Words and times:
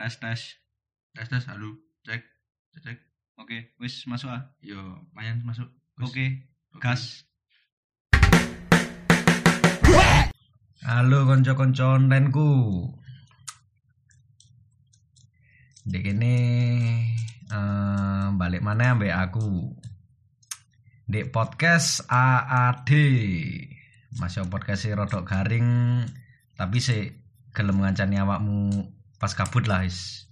tes 0.00 0.16
tes 0.16 0.40
tes 1.12 1.28
tes 1.28 1.44
halo. 1.44 1.76
Cek 2.08 2.24
cek 2.72 2.80
cek 2.88 2.98
oke 3.36 3.76
wis 3.76 4.08
masuk 4.08 4.32
ah. 4.32 4.48
Yo 4.64 4.80
mayan 5.12 5.44
masuk. 5.44 5.68
Oke 6.00 6.48
Oke. 6.72 6.80
gas. 6.80 7.28
Halo 10.80 11.28
konco-konco 11.28 12.00
onlineku. 12.00 12.48
Dek 15.84 16.16
ini 16.16 16.36
eh, 17.52 18.26
balik 18.40 18.64
mana 18.64 18.96
ambek 18.96 19.12
aku. 19.12 19.76
Dek 21.04 21.28
podcast 21.28 22.08
AAD. 22.08 22.88
Masih 24.16 24.48
podcast 24.48 24.88
sih 24.88 24.96
rodok 24.96 25.28
garing 25.28 26.00
tapi 26.56 26.80
sih 26.80 27.12
gelem 27.52 27.84
ngancani 27.84 28.16
awakmu 28.16 28.96
pas 29.20 29.30
kabut 29.36 29.68
lah 29.68 29.84
is. 29.84 30.24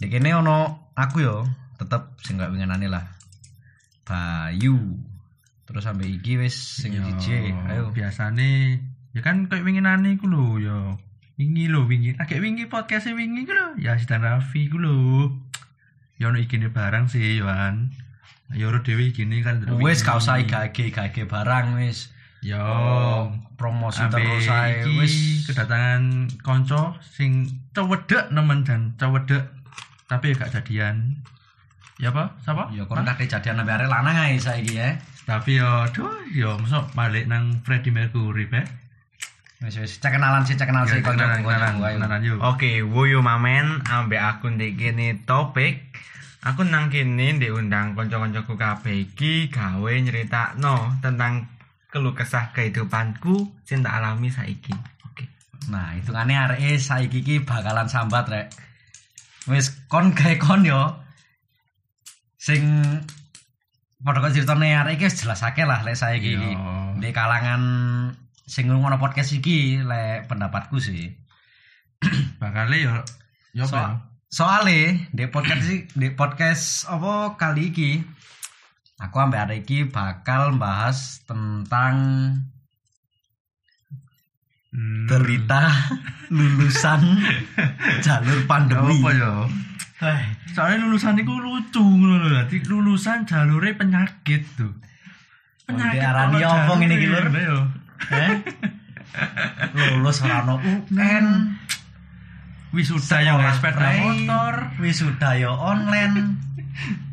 Dek 0.00 0.16
ini 0.16 0.32
ono 0.32 0.88
aku 0.96 1.20
yo 1.20 1.44
tetep 1.76 2.16
sing 2.24 2.40
gak 2.40 2.50
winginane 2.50 2.88
lah. 2.88 3.04
Bayu. 4.08 4.96
Terus 5.68 5.84
sampai 5.84 6.16
iki 6.16 6.40
wis 6.40 6.56
sing 6.56 6.96
DJ. 6.96 7.52
Ayo. 7.68 7.92
biasane 7.92 8.80
ya 9.14 9.20
kan 9.22 9.46
kayak 9.46 9.62
winginane 9.62 10.18
iku 10.18 10.26
lho 10.26 10.58
yo 10.58 10.78
wingi 11.38 11.70
lho 11.70 11.86
wingi 11.86 12.18
agak 12.18 12.42
wingi 12.42 12.66
podcast 12.66 13.06
wingi 13.06 13.46
iku 13.46 13.54
lho 13.54 13.66
ya 13.78 13.94
si 13.94 14.10
Raffi 14.10 14.66
iku 14.66 14.82
lho 14.82 15.30
ya 16.18 16.34
ono 16.34 16.42
ikine 16.42 16.74
barang 16.74 17.06
sih 17.06 17.38
Yohan 17.38 17.94
ya 18.54 18.66
ora 18.70 18.82
dhewe 18.82 19.14
ikine 19.14 19.42
kan 19.46 19.62
Wis 19.78 20.02
gak 20.02 20.18
usah 20.18 20.42
igage-igage 20.42 21.26
barang 21.30 21.78
wis. 21.78 22.10
yo 22.44 22.60
promosi 23.54 24.02
Ambe 24.02 24.18
terus 24.20 24.46
iki 24.46 24.90
wis 24.98 25.14
kedatangan 25.46 26.30
konco 26.42 26.98
sing 27.00 27.46
cewedek 27.74 28.30
nemen 28.34 28.66
dan 28.66 28.94
cewedek 28.98 29.42
tapi 30.10 30.32
ya 30.32 30.34
gak 30.38 30.52
jadian 30.60 31.18
ya 31.98 32.10
apa 32.10 32.34
siapa 32.42 32.74
ya 32.74 32.82
kon 32.90 33.06
kate 33.06 33.30
jadian 33.30 33.62
ambek 33.62 33.78
arek 33.78 33.88
lanang 33.90 34.16
ae 34.18 34.34
saiki 34.36 34.74
ya. 34.76 34.98
tapi 35.24 35.62
yo 35.62 35.86
aduh 35.86 36.10
yo 36.34 36.58
masuk 36.58 36.90
balik 36.92 37.30
nang 37.30 37.62
Freddie 37.62 37.94
Mercury 37.94 38.50
be 38.50 38.62
Wis 39.64 39.80
wis 39.80 39.96
cek 39.96 40.20
kenalan 40.20 40.44
sih 40.44 40.60
cek 40.60 40.68
sih 40.68 41.00
Ya, 41.00 41.00
kenalan, 41.00 41.40
ayo. 41.40 41.96
kenalan 41.96 42.20
yuk. 42.20 42.36
Oke, 42.44 42.84
wuyu 42.84 43.24
mamen 43.24 43.80
ambek 43.88 44.20
aku 44.20 44.52
ndek 44.52 44.76
kene 44.76 45.24
topik. 45.24 45.88
Aku 46.44 46.68
nang 46.68 46.92
kene 46.92 47.40
diundang 47.40 47.96
kanca-kancaku 47.96 48.60
kabeh 48.60 49.08
iki 49.08 49.48
gawe 49.48 49.88
nyeritakno 49.88 51.00
tentang 51.00 51.48
keluh 51.94 52.10
kesah 52.10 52.50
kehidupanku 52.50 53.54
sing 53.62 53.86
tak 53.86 53.94
alami 54.02 54.26
saiki. 54.26 54.74
Oke. 55.06 55.30
Nah, 55.70 55.94
hitungane 55.94 56.34
areke 56.34 56.74
saiki 56.74 57.22
iki 57.22 57.46
bakalan 57.46 57.86
sambat 57.86 58.26
rek. 58.26 58.46
Wis 59.46 59.70
kon 59.86 60.10
gawe 60.10 60.34
kon 60.42 60.66
yo. 60.66 60.90
Sing 62.34 62.66
padha 64.02 64.18
kok 64.26 64.34
ceritane 64.34 64.74
arek 64.74 64.98
iki 64.98 65.06
wis 65.06 65.22
jelas 65.22 65.46
akeh 65.46 65.62
lah 65.62 65.86
lek 65.86 65.94
saiki 65.94 66.34
iki. 66.34 66.52
Di 66.98 67.14
kalangan 67.14 67.62
sing 68.42 68.66
ngono 68.66 68.98
podcast 68.98 69.30
iki 69.30 69.78
lek 69.78 70.26
pendapatku 70.26 70.82
sih. 70.82 71.14
bakal 72.42 72.74
yo 72.74 72.90
yo 73.54 73.64
So- 73.70 74.02
soale 74.34 75.06
di 75.14 75.30
podcast 75.30 75.94
di 75.94 76.08
podcast 76.10 76.90
apa 76.90 77.38
kali 77.38 77.70
iki 77.70 77.90
aku 78.96 79.16
ambek 79.16 79.40
hari 79.40 79.56
iki 79.60 79.86
bakal 79.86 80.54
bahas 80.54 80.98
tentang 81.24 81.96
Hmm. 84.68 85.06
berita 85.06 85.70
lulusan 86.28 87.22
jalur 88.04 88.42
pandemi. 88.44 88.98
apa 88.98 89.10
yo 89.14 89.34
Eh, 90.02 90.20
soalnya 90.50 90.82
lulusan 90.82 91.14
itu 91.14 91.30
lucu 91.30 91.78
ngono 91.78 92.26
dadi 92.26 92.58
lulusan 92.60 93.22
jalure 93.22 93.70
penyakit 93.72 94.42
tuh 94.52 94.74
diarani 95.64 96.42
ono 96.42 96.58
apa 96.60 96.72
ngene 96.74 96.90
iki, 96.92 97.06
Lur? 97.06 97.26
yo. 97.30 97.58
eh? 98.10 98.32
Lulus 99.72 100.18
ora 100.20 100.42
ono 100.42 100.58
UN, 100.58 101.26
wisuda 102.74 103.22
yang 103.22 103.38
sepeda 103.54 103.88
motor 103.96 104.54
wisuda 104.76 105.38
yo 105.38 105.54
online. 105.54 106.18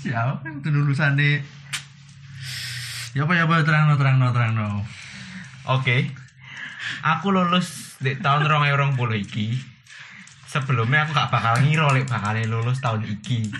siapa 0.00 0.40
itu 0.48 0.68
lulusan 0.72 1.20
di 1.20 1.36
ya 3.12 3.26
apa 3.28 3.32
ya 3.36 3.44
apa 3.44 3.62
terang 3.66 3.92
no 3.92 3.94
terang 4.00 4.16
no 4.16 4.32
terang 4.32 4.52
no 4.56 4.70
Oke. 5.68 6.08
Aku 7.04 7.30
lulus 7.30 8.00
di 8.00 8.16
tahun 8.16 8.48
2020 8.48 8.96
iki. 9.22 9.54
Sebelumnya 10.48 11.06
aku 11.06 11.14
gak 11.14 11.30
bakal 11.30 11.62
ngira 11.62 11.92
lek 11.94 12.08
bakal 12.08 12.34
lulus 12.48 12.80
tahun 12.80 13.04
iki. 13.06 13.52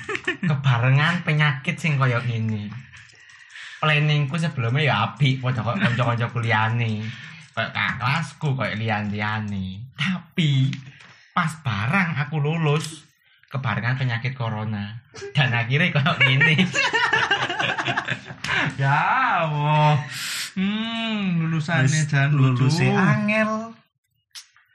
Kebarengan 0.48 1.22
penyakit 1.22 1.76
sing 1.76 2.00
koyo 2.00 2.18
gini. 2.24 2.72
Planningku 3.78 4.36
sebelumnya 4.36 4.82
ya 4.84 4.94
apik 5.12 5.40
padha 5.40 5.62
kok 5.62 5.78
kanca-kanca 5.78 6.26
kuliahane. 6.32 7.04
Kayak 7.54 7.70
kak 7.72 7.92
kelasku 8.00 8.48
kayak 8.56 8.76
lian-liane. 8.80 9.86
Tapi 9.94 10.72
pas 11.36 11.52
barang 11.62 12.16
aku 12.26 12.36
lulus 12.42 13.06
kebarengan 13.50 13.98
penyakit 13.98 14.32
corona. 14.32 15.02
Dan 15.34 15.50
akhirnya 15.50 15.90
kayak 15.90 16.16
gini 16.22 16.54
ya 18.80 18.98
Allah. 19.44 20.00
Hmm 20.54 21.46
lulusannya 21.46 22.06
jangan 22.06 22.30
lucu. 22.32 22.66
lulusnya 22.66 22.94
angel. 22.94 23.74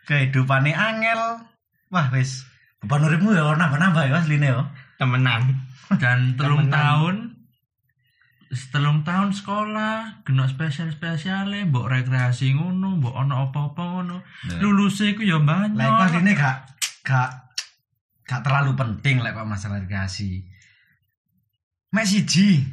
Kehidupane 0.06 0.72
angel. 0.72 1.41
Wah, 1.90 2.08
wis. 2.12 2.46
Beban 2.84 3.03
uripmu 3.03 3.31
ya 3.31 3.56
nambah-nambah 3.56 4.03
ya 4.06 4.19
asline 4.19 4.46
yo. 4.46 4.62
temenan. 4.96 5.63
Dan 5.97 6.36
telung 6.36 6.68
Temenan. 6.68 6.72
tahun. 6.72 7.16
Telung 8.72 9.00
tahun 9.03 9.36
sekolah 9.36 10.24
kena 10.24 10.47
spesial 10.47 10.88
spesial 10.88 11.52
mbok 11.68 11.92
rekreasi 11.92 12.56
ngono 12.56 12.96
mbok 12.96 13.16
ono 13.18 13.50
apa-apa 13.50 13.84
ngono. 13.84 14.18
Lulusnya 14.62 15.12
iku 15.12 15.24
ya 15.24 15.40
banyak. 15.42 15.75
Lah 15.75 16.07
asline 16.07 16.31
gak 16.31 16.72
gak 17.03 17.44
gak 18.25 18.41
terlalu 18.41 18.74
penting 18.74 19.22
lek 19.22 19.38
kok 19.38 19.47
masalah 19.47 19.80
rekreasi. 19.80 20.41
Mek 21.94 22.06
siji, 22.09 22.66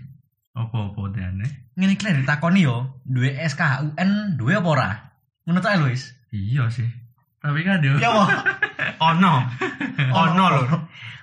apa-apa 0.56 1.12
dene 1.14 1.62
ngene 1.72 1.96
iki 1.96 2.04
ditakoni 2.04 2.68
yo, 2.68 3.00
duwe 3.00 3.32
SKUN, 3.48 4.36
duwe 4.36 4.60
apa 4.60 4.68
ora? 4.68 4.90
Ngono 5.48 5.58
ta 5.64 5.80
Luis? 5.80 6.12
iya 6.32 6.68
sih. 6.68 6.88
Tapi 7.40 7.64
kan 7.64 7.80
yo. 7.80 7.96
Ya 7.96 8.12
apa? 8.12 8.24
ono. 9.12 9.34
Ono 10.12 10.44
lho. 10.52 10.64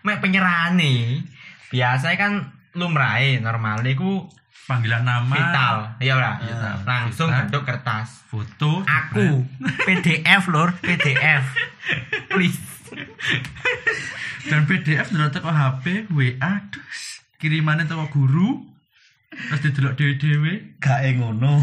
Mek 0.02 0.20
penyerahane 0.20 1.22
biasanya 1.70 2.18
kan 2.18 2.34
lumrahe 2.74 3.38
normal. 3.40 3.86
Niku 3.86 4.26
panggilan 4.66 5.06
nama. 5.06 5.34
vital. 5.34 5.76
Iya 6.02 6.14
ora? 6.18 6.32
Vital. 6.42 6.76
langsung 6.86 7.30
Vital. 7.30 7.40
bentuk 7.46 7.64
kertas. 7.66 8.10
Foto 8.26 8.82
aku. 8.86 9.46
PDF 9.86 10.44
lur. 10.50 10.74
PDF 10.82 11.46
please 12.34 12.58
dan 14.50 14.62
PDF 14.66 15.08
dulu 15.10 15.28
teko 15.30 15.50
HP 15.50 16.10
WA 16.10 16.54
terus 16.70 17.00
kirimannya 17.38 17.86
teko 17.86 18.08
guru 18.10 18.66
terus 19.30 19.62
didelok 19.62 19.94
dewe-dewe 19.96 20.78
Gak 20.80 21.06
e 21.06 21.12
ngono. 21.16 21.60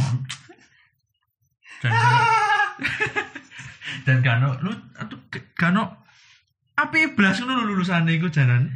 dan 1.83 1.93
dan 4.07 4.19
gano 4.23 4.55
lu 4.63 4.71
aduh 4.97 5.19
gano 5.53 6.07
api 6.75 7.13
belas 7.13 7.41
ngono 7.41 7.61
lho 7.61 7.75
lulusane 7.75 8.15
iku 8.15 8.29
janan 8.29 8.71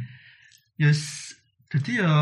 yes 0.75 1.31
jadi 1.67 2.03
ya 2.03 2.13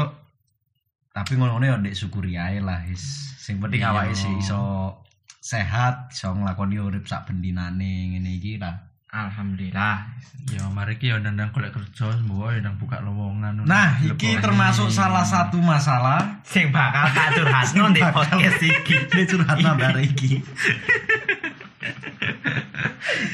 Tapi 1.10 1.36
ngono-ngono 1.36 1.66
ya 1.66 1.76
ndek 1.76 1.98
syukuri 1.98 2.38
ae 2.38 2.62
lah, 2.62 2.86
is. 2.86 3.02
Sing 3.42 3.58
penting 3.60 3.82
Iya. 3.82 3.92
awake 3.92 4.14
sih 4.14 4.30
iso 4.40 4.94
sehat, 5.42 6.14
iso 6.14 6.32
nglakoni 6.32 6.78
urip 6.80 7.10
sak 7.10 7.28
bendinane 7.28 8.14
ngene 8.14 8.30
iki 8.40 8.56
lah. 8.62 8.78
Alhamdulillah. 9.10 10.06
Ya 10.50 10.66
mari 10.74 10.98
ki 10.98 11.14
ya 11.14 11.22
ndang 11.22 11.54
golek 11.54 11.74
kerja 11.76 12.10
semua 12.16 12.54
ya 12.54 12.64
ndang 12.64 12.78
buka 12.82 13.02
lowongan. 13.06 13.66
Nah, 13.66 14.02
iki 14.02 14.38
termasuk 14.42 14.90
salah 14.90 15.22
satu 15.26 15.62
masalah. 15.62 16.42
Sing 16.42 16.74
bakal 16.74 17.06
tak 17.14 17.38
curhatno 17.38 17.94
di 17.94 18.02
podcast 18.02 18.62
iki. 18.64 18.96
Ini 19.14 19.24
curhat 19.30 19.58
nambah 19.62 19.98
iki. 20.02 20.42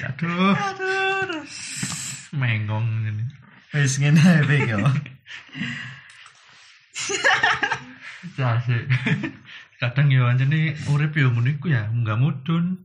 aduh. 0.05 0.55
Menggong 2.35 2.87
ini 3.07 3.23
Wis 3.71 3.95
ngene 3.99 4.19
ae 4.19 4.57
yo. 4.67 4.79
ya 8.35 8.59
sih 8.67 8.81
kadang 9.79 10.11
ya 10.11 10.31
aja 10.31 10.43
nih 10.47 10.75
urip 10.91 11.13
ya 11.15 11.27
ngono 11.29 11.49
iku 11.51 11.67
ya 11.71 11.87
nggak 11.91 12.17
mudun 12.19 12.81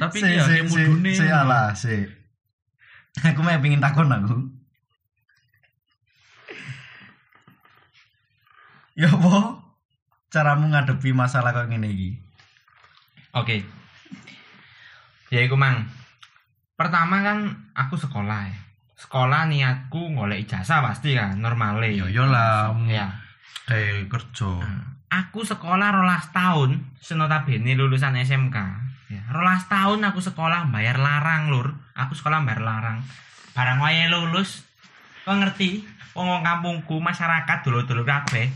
tapi 0.00 0.18
Si, 0.20 0.26
ya 0.26 0.44
si, 0.44 0.54
si, 0.66 0.82
mudune 0.86 1.12
si, 1.14 1.26
alah, 1.26 1.72
si. 1.74 1.96
Aku 3.20 3.42
mau 3.42 3.58
pengen 3.58 3.82
takon 3.82 4.10
aku. 4.10 4.36
Ya 8.94 9.08
apa? 9.10 9.64
Caramu 10.30 10.70
ngadepi 10.70 11.10
masalah 11.10 11.50
kok 11.50 11.66
ngene 11.72 11.88
iki? 11.90 12.10
Oke. 13.34 13.66
Ya 15.30 15.40
iku 15.42 15.54
mang. 15.58 15.90
Pertama 16.74 17.22
kan 17.22 17.38
aku 17.74 17.98
sekolah 17.98 18.50
ya. 18.50 18.58
sekolah 19.00 19.48
niatku 19.48 20.12
golek 20.12 20.44
ijazah 20.44 20.84
pasti 20.84 21.16
kan 21.16 21.40
normale. 21.40 21.88
Yo 21.96 22.06
yo 22.12 22.28
lah. 22.28 22.76
Ya. 22.84 23.16
Kayak 23.64 24.12
kerja. 24.12 24.60
Aku 25.10 25.42
sekolah 25.42 25.90
rolas 25.90 26.28
tahun, 26.30 26.94
senotabene 27.00 27.74
lulusan 27.74 28.20
SMK. 28.20 28.56
Ya, 29.10 29.26
rolas 29.34 29.66
tahun 29.66 30.06
aku 30.06 30.22
sekolah 30.22 30.70
bayar 30.70 31.02
larang, 31.02 31.50
Lur. 31.50 31.74
Aku 31.98 32.14
sekolah 32.14 32.46
bayar 32.46 32.62
larang. 32.62 33.02
Barang 33.58 33.82
wayahe 33.82 34.06
lulus, 34.06 34.62
kok 35.26 35.34
ngerti? 35.34 35.82
Wong 36.14 36.46
kampungku, 36.46 37.02
masyarakat 37.02 37.66
dulu-dulu 37.66 38.06
kabeh. 38.06 38.54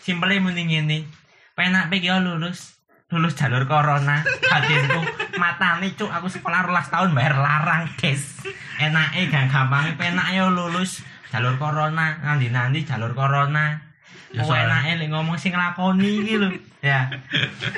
Simpele 0.00 0.40
muni 0.40 0.64
ngene. 0.64 1.04
Penak 1.52 1.92
yo 2.00 2.24
lulus. 2.24 2.80
Lulus 3.12 3.36
jalur 3.36 3.68
corona. 3.68 4.24
Batinku 4.24 5.04
matane 5.36 5.92
cuk 5.92 6.08
aku 6.08 6.32
sekolah 6.32 6.64
rolas 6.64 6.88
tahun 6.88 7.12
bayar 7.12 7.36
larang, 7.36 7.92
Des. 8.00 8.40
Enake 8.80 9.28
gak 9.28 9.52
gampang 9.52 9.92
penak 10.00 10.32
yo 10.32 10.48
lulus 10.48 11.04
jalur 11.28 11.60
corona. 11.60 12.16
Nanti-nanti 12.24 12.88
jalur 12.88 13.12
corona. 13.12 13.91
Ya, 14.32 14.42
Ya 14.48 14.64
enake 14.64 14.92
lek 15.04 15.08
ngomong 15.12 15.36
sing 15.36 15.52
nglakoni 15.52 16.24
iki 16.24 16.40
lho. 16.40 16.48
Ya. 16.80 17.06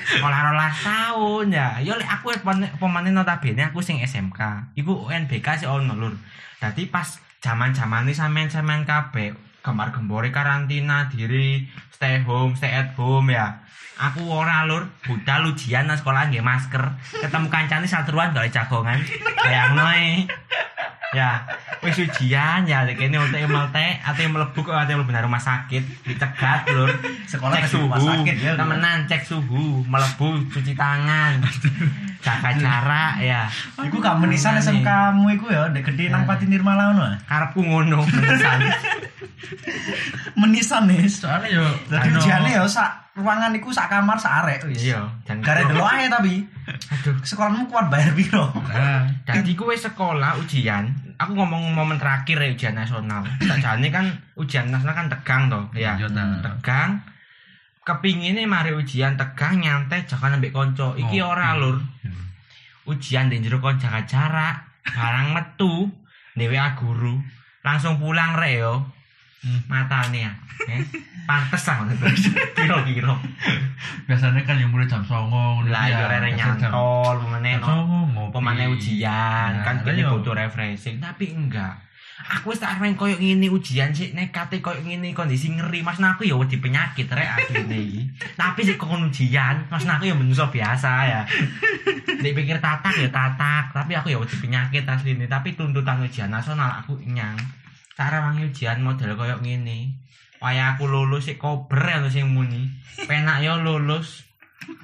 Sekolah 0.07 0.55
rolas 0.55 0.75
tahun 0.81 1.51
ya. 1.51 1.83
Lek 1.83 2.09
aku 2.09 2.31
pemane 2.79 3.11
notabene 3.11 3.69
aku 3.69 3.83
sing 3.83 3.99
SMK. 3.99 4.73
Iku 4.79 5.11
UNBK 5.11 5.63
sih 5.63 5.69
ono 5.69 5.99
lur. 5.99 6.15
Dadi 6.63 6.87
pas 6.87 7.19
zaman-zamane 7.45 8.15
sampean-sampean 8.17 8.89
kabeh 8.89 9.37
gambar 9.65 9.93
gembore 9.93 10.33
karantina 10.33 11.09
diri 11.13 11.69
stay 11.93 12.21
home 12.25 12.53
stay 12.53 12.73
at 12.73 12.93
home 12.97 13.33
ya 13.33 13.65
aku 13.97 14.27
ora 14.27 14.67
lur 14.69 14.89
budal 15.07 15.49
ujian 15.53 15.87
nang 15.87 15.97
sekolah 15.97 16.29
nggih 16.29 16.45
masker 16.45 16.83
ketemu 17.21 17.47
kancane 17.49 17.87
satruan 17.87 18.35
gak 18.35 18.51
jagongan 18.51 19.01
bayangno 19.41 19.85
ae. 19.87 20.27
Ya 21.15 21.47
wis 21.81 21.95
ujian 21.97 22.65
ya 22.65 22.83
kene 22.89 23.17
utek 23.17 23.47
melte 23.47 23.99
ate 23.99 24.27
mlebu 24.27 24.59
kok 24.59 24.75
ate 24.75 24.93
mlebu 24.93 25.09
nang 25.09 25.25
rumah 25.25 25.39
sakit 25.39 25.83
dicegat 26.05 26.67
lur 26.69 26.91
Sekolah 27.25 27.57
cek 27.57 27.71
suhu 27.71 27.87
sakit 27.89 28.37
ya. 28.37 28.53
temenan 28.55 29.07
cek 29.07 29.23
suhu 29.23 29.83
mlebu 29.85 30.43
cuci 30.49 30.75
tangan 30.75 31.39
jaga 32.19 32.51
jarak 32.55 33.15
ya 33.21 33.47
Iku 33.79 34.01
gak 34.01 34.17
menisan 34.17 34.57
SMK-mu 34.57 35.29
iku 35.31 35.47
ya, 35.49 35.69
ndek 35.69 35.85
gede 35.87 36.09
nang 36.09 36.25
Pati 36.25 36.45
Nirmala 36.45 36.91
ngono. 36.91 37.05
ah. 37.05 37.17
karepku 37.23 37.61
ngono 37.61 38.01
menisan 38.03 38.59
Menisan 40.35 40.89
nih. 40.89 41.05
Soalnya 41.07 41.49
yo 41.53 41.65
Dadi 41.87 42.09
anu- 42.11 42.19
ujiane 42.19 42.51
ya 42.51 42.65
sak 42.67 42.91
ruangan 43.15 43.55
iku 43.55 43.71
sak 43.71 43.87
kamar 43.87 44.19
sak 44.19 44.43
arek 44.43 44.61
iya 44.73 45.05
Gare 45.41 45.63
delok 45.65 45.87
ae 45.87 46.09
tapi. 46.09 46.35
Aduh 46.65 47.17
Sekolahmu 47.21 47.69
kuat 47.69 47.93
bayar 47.93 48.17
piro? 48.17 48.49
Nah, 48.49 49.05
Jadi 49.25 49.53
gue 49.53 49.75
sekolah 49.77 50.41
ujian, 50.41 50.89
aku 51.21 51.33
ngomong 51.37 51.73
momen 51.73 52.01
terakhir 52.01 52.41
ya 52.41 52.49
ujian 52.53 52.75
nasional. 52.77 53.25
Sajane 53.41 53.89
kan 53.93 54.09
ujian 54.37 54.73
nasional 54.73 54.97
kan 54.97 55.09
tegang 55.13 55.53
toh, 55.53 55.65
ya. 55.77 55.97
Iya. 55.97 56.09
Tegang. 56.41 57.01
Kepinginnya 57.85 58.49
mari 58.49 58.73
ujian 58.73 59.21
tegang 59.21 59.61
nyantai 59.61 60.09
jangan 60.09 60.41
ambek 60.41 60.57
konco. 60.57 60.97
Iki 60.97 61.21
Oh, 61.21 61.37
ora 61.37 61.53
lur. 61.57 61.77
Ujian 62.89 63.29
di 63.33 63.41
jero 63.41 63.61
kon 63.61 63.81
jaga 63.81 64.05
jarak, 64.05 64.57
barang 64.85 65.33
metu, 65.33 65.89
dewe 66.37 66.57
guru. 66.77 67.17
Langsung 67.65 67.97
pulang 67.97 68.37
rek 68.37 68.61
yo. 68.61 68.85
Hmm. 69.45 69.61
Matane 69.69 70.25
ya. 70.25 70.33
Eh, 70.65 70.81
pantes 71.25 71.61
lah. 71.63 71.85
Kira-kira. 72.55 73.13
biasanya 74.05 74.41
kan 74.43 74.57
yang 74.57 74.69
mulai 74.69 74.85
jam 74.85 75.01
songo 75.01 75.61
ngono 75.61 75.69
Lah 75.69 75.85
ya. 75.87 76.09
jam- 76.33 76.57
nyantol 76.57 77.17
no. 77.21 77.61
songo 77.61 78.23
pemane 78.31 78.69
ujian 78.69 79.51
Nah, 79.53 79.63
kan 79.63 79.75
lah 79.77 79.85
kene 79.87 80.03
butuh 80.07 80.33
refreshing 80.33 80.97
tapi 80.99 81.33
enggak 81.33 81.73
aku 82.25 82.53
wis 82.53 82.61
tak 82.61 82.77
areng 82.77 82.95
koyo 82.95 83.17
ngene 83.17 83.49
ujian 83.49 83.91
sih 83.91 84.13
nekate 84.13 84.61
koyo 84.61 84.81
ngene 84.81 85.13
kondisi 85.13 85.51
ngeri 85.51 85.81
mas 85.81 85.97
aku 85.99 86.25
ya 86.25 86.33
wedi 86.35 86.57
penyakit 86.57 87.05
rek 87.07 87.29
asline 87.31 87.69
iki 87.69 88.03
tapi 88.35 88.61
sik 88.63 88.77
kon 88.77 89.05
ujian 89.05 89.69
mas 89.69 89.85
aku 89.85 90.05
ya 90.05 90.15
manusia 90.15 90.45
biasa 90.47 90.91
ya 91.05 91.21
nek 92.15 92.33
pikir 92.33 92.57
tatak 92.59 92.95
ya 92.95 93.09
tatak 93.11 93.73
tapi 93.73 93.93
aku 93.93 94.09
ya 94.09 94.17
wedi 94.17 94.37
penyakit 94.39 94.85
asline 94.85 95.25
tapi 95.27 95.53
tuntutan 95.53 96.01
ujian 96.01 96.29
nasional 96.29 96.69
aku 96.75 96.97
nyang 97.05 97.37
cara 97.95 98.27
wangi 98.27 98.51
ujian 98.51 98.83
model 98.83 99.15
koyo 99.15 99.39
ngene 99.39 100.05
Waya 100.45 100.77
aku 100.77 100.85
lulus 100.85 101.25
sik 101.25 101.41
kober 101.41 101.81
ya 101.89 102.05
sing 102.13 102.37
muni. 102.37 102.69
Penak 103.09 103.41
yo 103.41 103.57
lulus. 103.65 104.29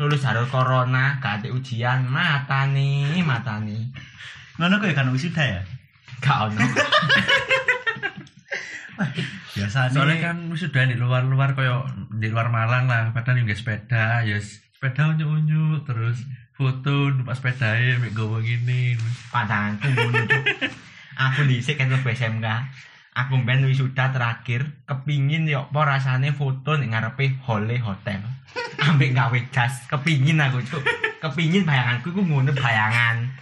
Lulus 0.01 0.25
jalur 0.25 0.49
corona, 0.49 1.21
gak 1.21 1.45
ada 1.45 1.53
ujian, 1.53 2.09
matani, 2.09 3.21
matani. 3.21 3.93
Ngono 4.57 4.81
kok 4.81 4.89
ya 4.89 4.97
kan 4.97 5.13
wisuda 5.13 5.45
ya. 5.45 5.61
Gak 6.25 6.49
ono. 6.49 6.65
Biasane 9.57 9.93
Soalnya 9.93 10.33
kan 10.33 10.37
sudah 10.57 10.89
di 10.89 10.97
luar-luar 10.97 11.53
koyo 11.53 11.85
di 12.09 12.33
luar 12.33 12.49
Malang 12.49 12.89
lah, 12.89 13.13
padahal 13.13 13.45
yang 13.45 13.53
sepeda, 13.53 14.25
ya 14.25 14.41
sepeda 14.41 15.13
unyu-unyu 15.13 15.85
terus 15.85 16.25
foto 16.57 17.13
numpak 17.13 17.37
sepedae 17.37 18.01
mek 18.01 18.17
gowo 18.17 18.41
gini. 18.41 18.97
Padanganku 19.29 19.93
ngono. 19.93 20.25
Aku 21.21 21.45
dhisik 21.45 21.77
kan 21.77 21.93
SMK. 21.93 22.49
Aku 23.11 23.43
ben 23.43 23.67
wisuda 23.67 24.15
terakhir 24.15 24.87
kepingin 24.87 25.51
yo 25.51 25.67
apa 25.67 25.99
rasane 25.99 26.31
foto 26.31 26.79
ning 26.79 26.95
ngarepe 26.95 27.43
hole 27.43 27.77
hotel. 27.83 28.23
Ambek 28.87 29.13
gawe 29.13 29.39
jas, 29.51 29.91
kepingin 29.91 30.39
aku 30.39 30.63
cuk. 30.63 30.83
Kepingin 31.19 31.67
bayanganku 31.67 32.15
ku 32.15 32.23
ngono 32.23 32.55
bayangan. 32.55 33.35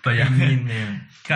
Bayangin 0.00 0.64
ya. 0.64 0.88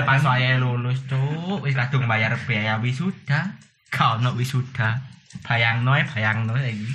Pas 0.03 0.25
saya 0.25 0.57
lulus 0.57 1.05
cuk, 1.05 1.61
wis 1.61 1.77
kadung 1.77 2.09
bayar 2.09 2.33
biaya 2.49 2.81
wisuda. 2.81 3.55
Gak 3.93 4.19
ono 4.19 4.33
wisuda. 4.35 4.97
Bayangno 5.45 5.93
ae 5.95 6.05
bayangno 6.09 6.57
iki. 6.57 6.89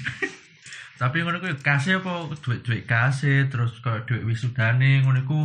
Tapi 1.02 1.22
ngono 1.22 1.42
kuwi 1.42 1.58
kasih 1.62 2.02
apa 2.02 2.30
duit-duit 2.42 2.86
kasih 2.86 3.50
terus 3.50 3.82
koyo 3.82 4.06
duit 4.06 4.22
wisudane 4.22 5.02
ngono 5.02 5.26
iku 5.26 5.40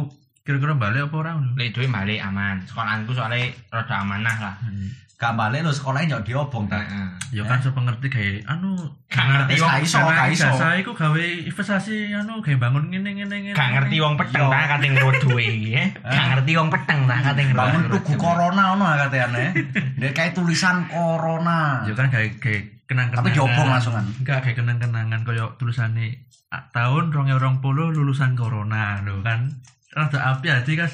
kira-kira 0.45 0.77
balik 0.77 1.09
apa 1.09 1.17
ora 1.17 1.31
ngono? 1.37 1.57
Lek 1.57 1.73
duwe 1.77 1.89
balik 1.89 2.21
aman. 2.25 2.65
Sekolahanku 2.69 3.17
soalnya 3.17 3.53
rada 3.73 4.05
amanah 4.05 4.37
lah. 4.37 4.57
gak 4.61 5.06
balik 5.17 5.65
lo 5.65 5.73
sekolahnya 5.73 6.21
njok 6.21 6.23
diobong 6.29 6.69
ta. 6.69 6.77
Heeh. 6.85 7.09
Ya 7.33 7.43
kan 7.49 7.59
sepengerti 7.59 8.07
kayak 8.13 8.45
anu 8.47 8.77
Gak 9.09 9.25
ngerti 9.25 9.59
wong 9.65 9.73
iso, 9.81 9.99
gak 9.99 10.29
iso. 10.29 10.45
ijazah 10.47 10.77
iku 10.77 10.93
gawe 10.93 11.25
investasi 11.49 12.13
anu 12.13 12.45
gawe 12.45 12.57
bangun 12.61 12.93
ngene 12.93 13.11
ngene 13.17 13.37
ngene. 13.49 13.57
Gak 13.57 13.69
ngerti 13.73 13.97
wong 14.05 14.15
peteng 14.21 14.45
ta 14.53 14.61
kate 14.77 14.87
ngrot 14.93 15.17
duwe 15.25 15.43
iki 15.43 15.71
ya. 15.81 15.85
Gak 16.05 16.27
ngerti 16.37 16.53
wong 16.61 16.69
peteng 16.69 17.01
ta 17.09 17.17
kate 17.25 17.43
ngrot. 17.49 17.57
Bangun 17.57 17.83
tugu 17.97 18.13
corona 18.21 18.63
ono 18.77 18.85
katanya. 18.93 19.51
Ndek 19.97 20.13
kayak 20.13 20.33
tulisan 20.37 20.85
corona. 20.93 21.81
Ya 21.89 21.93
kan 21.97 22.13
kayak 22.13 22.37
kayak 22.39 22.63
kenang-kenangan. 22.85 23.25
Tapi 23.25 23.29
diobong 23.33 23.69
langsungan. 23.73 24.05
Enggak 24.21 24.39
kayak 24.45 24.57
kenang-kenangan 24.61 25.21
koyo 25.25 25.57
tulisane 25.57 26.29
ah, 26.53 26.69
tahun 26.71 27.09
2020 27.11 27.65
lulusan 27.97 28.37
corona 28.37 29.01
lho 29.01 29.25
kan. 29.25 29.49
Rada 29.97 30.37
api 30.37 30.53
hati 30.53 30.77
kan 30.77 30.93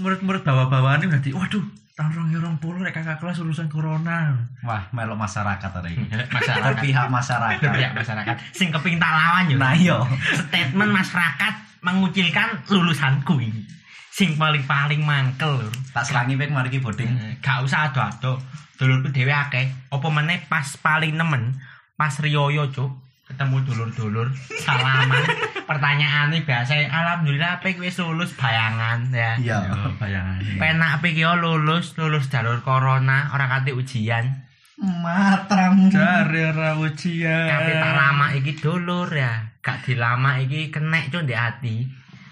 murid-murid 0.00 0.40
bawa-bawaan 0.40 1.04
ini 1.04 1.10
berarti 1.12 1.30
waduh 1.36 1.60
tahun 1.98 2.30
2020 2.30 2.86
rek 2.86 2.94
kakak 2.94 3.18
kelas 3.18 3.42
lulusan 3.42 3.66
corona. 3.66 4.30
Wah, 4.62 4.86
melok 4.94 5.18
masyarakat 5.18 5.66
tadi. 5.66 5.98
masyarakat. 6.30 6.78
Pihak 6.78 7.10
masyarakat. 7.10 7.58
Pihak 7.74 7.92
masyarakat. 7.98 8.34
Sing 8.54 8.70
keping 8.70 9.02
tak 9.02 9.10
lawan 9.10 9.50
yo. 9.50 9.58
Nah, 9.58 9.74
iya. 9.74 9.98
Statement 10.46 10.94
masyarakat 10.94 11.54
mengucilkan 11.82 12.62
lulusanku 12.70 13.42
ini. 13.42 13.66
Sing 14.14 14.38
paling-paling 14.38 15.02
mangkel 15.02 15.58
lur. 15.58 15.74
Tak 15.90 16.06
selangi 16.06 16.38
pek 16.38 16.54
mari 16.54 16.70
ki 16.70 16.78
boding. 16.78 17.10
Eh, 17.10 17.34
Gak 17.42 17.66
usah 17.66 17.90
ado-ado. 17.90 18.38
Dulurku 18.78 19.10
dhewe 19.10 19.34
akeh. 19.34 19.66
Apa 19.90 20.08
meneh 20.14 20.46
pas 20.46 20.78
paling 20.78 21.18
nemen 21.18 21.58
pas 21.98 22.14
riyoyo 22.22 22.70
cuk. 22.70 22.94
Ketemu 23.28 23.56
dulur-dulur 23.60 24.28
salaman. 24.64 25.20
Pertanyaane 25.68 26.48
biasa 26.48 26.80
alhamdulillah 26.88 27.60
apik 27.60 27.76
wis 27.76 28.00
lulus 28.00 28.32
bayangan 28.32 29.12
ya. 29.12 29.36
Iya. 29.36 29.58
Ya 29.68 29.88
bayangane. 30.00 30.56
Penak 30.56 30.90
apik 30.98 31.12
yo 31.12 31.36
lulus, 31.36 31.92
lulus 32.00 32.32
jalur 32.32 32.64
corona, 32.64 33.28
ora 33.36 33.46
kate 33.52 33.76
ujian. 33.76 34.48
Matram. 34.80 35.92
Cari 35.92 36.40
ora 36.40 36.80
ujian. 36.80 37.46
Tapi 37.52 37.70
tak 37.76 37.92
lama 37.92 38.26
iki 38.32 38.52
dulur 38.56 39.12
ya. 39.12 39.52
Gak 39.60 39.84
dilama 39.84 40.40
iki 40.40 40.72
kenek 40.72 41.12
cuk 41.12 41.28
ndek 41.28 41.36
ati. 41.36 41.84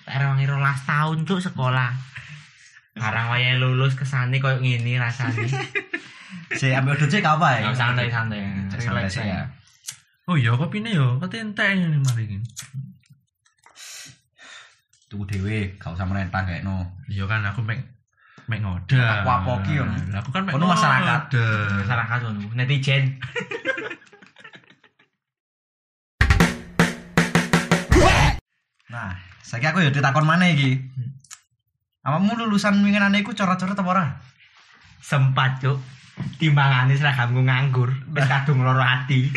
Tak 0.08 0.16
rewangi 0.22 0.48
rolas 0.48 0.80
tahun 0.88 1.28
cuk 1.28 1.44
sekolah. 1.44 1.92
Barang 2.96 3.36
wayahe 3.36 3.60
lulus 3.60 3.92
kesane 4.00 4.40
koyo 4.40 4.64
ngene 4.64 4.96
rasane. 4.96 5.44
Saya 6.56 6.80
ambil 6.80 6.96
dulu 6.96 7.10
cek 7.10 7.26
apa 7.26 7.60
ya? 7.60 7.68
Ya 7.68 7.70
santai-santai. 7.74 8.40
Santai 8.72 8.86
Relax 8.88 9.12
sih 9.12 9.26
ya. 9.26 9.44
Ya. 10.26 10.33
Oh 10.33 10.37
iya 10.37 10.50
kopine 10.59 10.90
yo, 10.90 11.23
kate 11.23 11.38
entek 11.38 11.78
ini 11.78 12.02
mari 12.02 12.26
iki. 12.26 12.38
Tuku 15.06 15.23
dhewe, 15.23 15.78
gak 15.78 15.95
usah 15.95 16.02
merentah 16.02 16.42
kayak 16.42 16.66
no. 16.66 16.83
Iya 17.06 17.30
kan 17.30 17.47
aku 17.47 17.62
mek 17.62 17.78
mek 18.50 18.59
ngoda. 18.59 19.23
Aku 19.23 19.30
apoki, 19.30 19.78
yo. 19.78 19.87
Lah, 19.87 20.18
Aku 20.18 20.35
kan 20.35 20.42
mek 20.42 20.59
Ono 20.59 20.66
masyarakat. 20.66 21.30
ngoda. 21.30 21.47
Masyarakat 21.87 22.18
ngono, 22.26 22.40
netizen. 22.59 23.02
Nah, 28.87 29.18
saiki 29.42 29.66
aku 29.66 29.83
ya 29.83 29.90
ditakon 29.90 30.25
mana 30.25 30.47
iki? 30.49 30.78
Apamu 32.06 32.38
lulusan 32.38 32.78
winginane 32.87 33.21
iku 33.21 33.35
coret-coret 33.35 33.76
apa 33.76 33.90
ora? 33.90 34.06
sempat 35.06 35.62
cuk 35.62 35.78
timbangane 36.40 36.96
seragamku 36.96 37.44
nganggur. 37.44 37.90
Wis 38.12 38.25
kadung 38.28 38.64
loro 38.64 38.80
ati. 38.80 39.28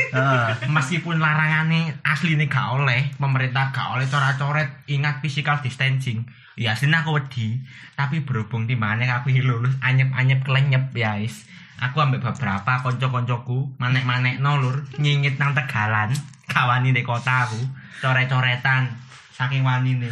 Meskipun 0.67 1.19
larangane 1.19 1.99
asline 2.03 2.47
gak 2.47 2.79
oleh 2.79 3.11
pemerintah 3.19 3.71
gak 3.75 3.99
oleh 3.99 4.07
coret-coret 4.07 4.87
ingat 4.87 5.19
physical 5.19 5.59
distancing. 5.59 6.23
Ya 6.55 6.75
asline 6.75 6.95
aku 6.95 7.19
wedi. 7.19 7.59
Tapi 7.95 8.23
berhubung 8.23 8.67
timbangane 8.67 9.07
aku 9.11 9.31
lulus 9.31 9.75
anyep-anyep 9.83 10.43
klenyep 10.47 10.91
ya 10.95 11.19
is 11.19 11.47
aku 11.79 12.03
ambek 12.03 12.19
beberapa 12.19 12.83
konco-koncoku 12.83 13.79
manek-manek 13.79 14.43
lur 14.43 14.83
nyingit 14.99 15.39
nang 15.39 15.55
tegalan 15.55 16.11
kawani 16.47 16.95
di 16.95 17.03
kota 17.03 17.47
aku. 17.47 17.59
Coret-coretan 17.99 18.87
saking 19.35 19.67
wanine. 19.67 20.11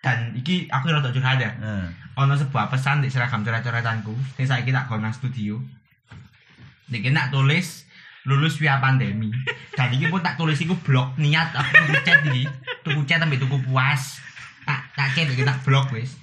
Dan 0.00 0.32
iki 0.32 0.68
aku 0.72 0.92
rada 0.92 1.12
curhat 1.12 1.36
ya. 1.36 1.52
Heeh. 1.60 2.06
ono 2.16 2.32
sebuah 2.32 2.72
pesan 2.72 3.04
di 3.04 3.12
seragam 3.12 3.44
coret-coretanku 3.44 4.16
sing 4.40 4.48
saiki 4.48 4.72
tak 4.72 4.88
nang 4.88 5.12
studio 5.12 5.60
Niki 6.90 7.10
nak 7.10 7.34
tulis 7.34 7.86
lulus 8.26 8.58
via 8.58 8.82
pandemi. 8.82 9.30
Dan 9.78 9.94
iki 9.94 10.10
pun 10.10 10.22
tak 10.22 10.34
tulis 10.34 10.58
iku 10.58 10.74
blog 10.82 11.14
niat 11.18 11.54
aku 11.54 11.70
tuku 11.86 11.94
chat 12.02 12.18
iki. 12.26 12.44
Tuku 12.82 13.00
chat 13.06 13.22
sampai 13.22 13.38
tuku 13.38 13.56
puas. 13.66 14.18
Tak 14.66 14.80
tak 14.98 15.08
chat 15.14 15.30
iki 15.30 15.46
tak 15.46 15.62
blog 15.62 15.86
wis. 15.94 16.18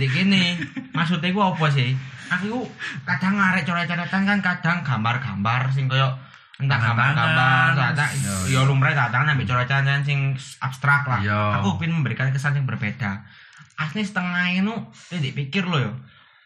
Nek 0.00 0.08
kene 0.08 0.56
maksudnya 0.96 1.28
iku 1.28 1.40
apa 1.44 1.68
sih? 1.72 1.92
Aku 2.32 2.64
kadang 3.04 3.36
ngarek 3.36 3.68
coret-coretan 3.68 4.22
kan 4.24 4.38
kadang 4.40 4.80
gambar-gambar 4.80 5.68
sing 5.76 5.92
koyo 5.92 6.08
entah 6.54 6.78
gambar-gambar, 6.78 7.74
Yo, 8.22 8.34
ya 8.46 8.60
lumrah 8.62 8.94
kadang 8.94 9.26
ambek 9.26 9.44
coret-coretan 9.44 10.06
sing 10.06 10.38
abstrak 10.62 11.04
lah. 11.04 11.20
Yo. 11.20 11.40
Aku 11.60 11.76
pengen 11.76 12.00
memberikan 12.00 12.30
kesan 12.30 12.56
yang 12.56 12.64
berbeda. 12.64 13.26
Asli 13.74 14.06
setengah 14.06 14.54
itu, 14.54 14.74
ini 15.18 15.34
pikir 15.34 15.66
lo 15.66 15.82
yo. 15.82 15.92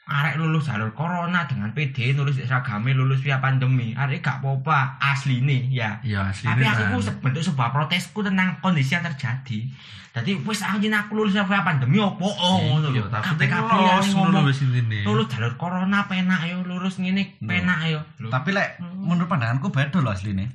Arek 0.08 0.34
lulus 0.36 0.64
jalur 0.64 0.88
corona 0.90 1.44
dengan 1.44 1.68
PD 1.70 2.16
nulis 2.16 2.32
di 2.32 2.42
seragame 2.42 2.90
lulus 2.90 3.20
via 3.20 3.36
pandemi. 3.38 3.92
Arek 3.92 4.18
gak 4.18 4.40
apa-apa 4.40 4.96
asline 4.98 5.68
ya. 5.68 6.00
iya 6.00 6.24
asli 6.26 6.48
Tapi 6.48 6.64
aku 6.64 6.96
ku 6.96 7.00
bentuk 7.20 7.44
sebuah 7.44 7.68
protesku 7.70 8.24
tentang 8.24 8.56
kondisi 8.58 8.92
yang 8.92 9.04
terjadi. 9.04 9.68
Jadi 10.08 10.40
wis 10.42 10.64
anjing 10.64 10.90
aku 10.90 11.12
lulus 11.14 11.36
via 11.36 11.60
pandemi 11.60 12.00
opo 12.00 12.24
oh 12.24 12.56
ngono 12.58 12.88
iya 12.90 13.04
lho. 13.04 13.12
tapi 13.12 13.44
ngono 13.44 14.00
ngomong 14.00 14.48
wis 14.48 14.64
intine 14.64 15.04
lulus 15.04 15.28
jalur 15.28 15.54
corona 15.54 16.08
penak 16.08 16.40
yo, 16.42 16.64
lulus 16.64 16.96
ngene 16.96 17.36
No. 17.38 17.46
penak 17.46 17.78
yo. 17.86 18.00
Lho, 18.18 18.32
Tapi 18.32 18.50
lek 18.50 18.80
Hmm. 18.80 19.04
menurut 19.04 19.28
pandanganku 19.28 19.68
beda 19.68 20.00
loh 20.00 20.10
asline. 20.10 20.48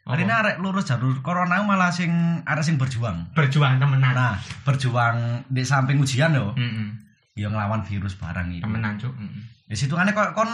Hari 0.00 0.22
ini 0.22 0.32
arek 0.32 0.56
lurus 0.58 0.86
jalur 0.86 1.18
corona 1.20 1.58
malah 1.60 1.90
sing 1.90 2.08
arek 2.42 2.62
sing 2.62 2.78
berjuang. 2.78 3.34
berjuang 3.34 3.76
temenan. 3.76 4.10
Nah, 4.10 4.38
berjuang 4.64 5.42
di 5.46 5.62
samping 5.62 5.98
ujian 5.98 6.30
yo, 6.30 6.54
Heeh. 6.54 7.09
Ya 7.40 7.48
ngelawan 7.48 7.80
virus 7.80 8.14
barang 8.14 8.52
itu. 8.52 8.60
Temenan 8.60 8.94
cuk. 8.94 9.08
Heeh. 9.10 9.42
Ya 9.64 9.74
situ 9.74 9.94
kan 9.94 10.04
kok 10.06 10.36
kon 10.36 10.50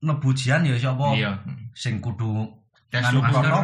mlebu 0.00 0.34
ujian 0.34 0.60
ya 0.60 0.74
sapa 0.74 1.14
Iya. 1.14 1.38
sing 1.72 1.98
kudu 1.98 2.50
nganu 2.90 3.20
protokol, 3.20 3.62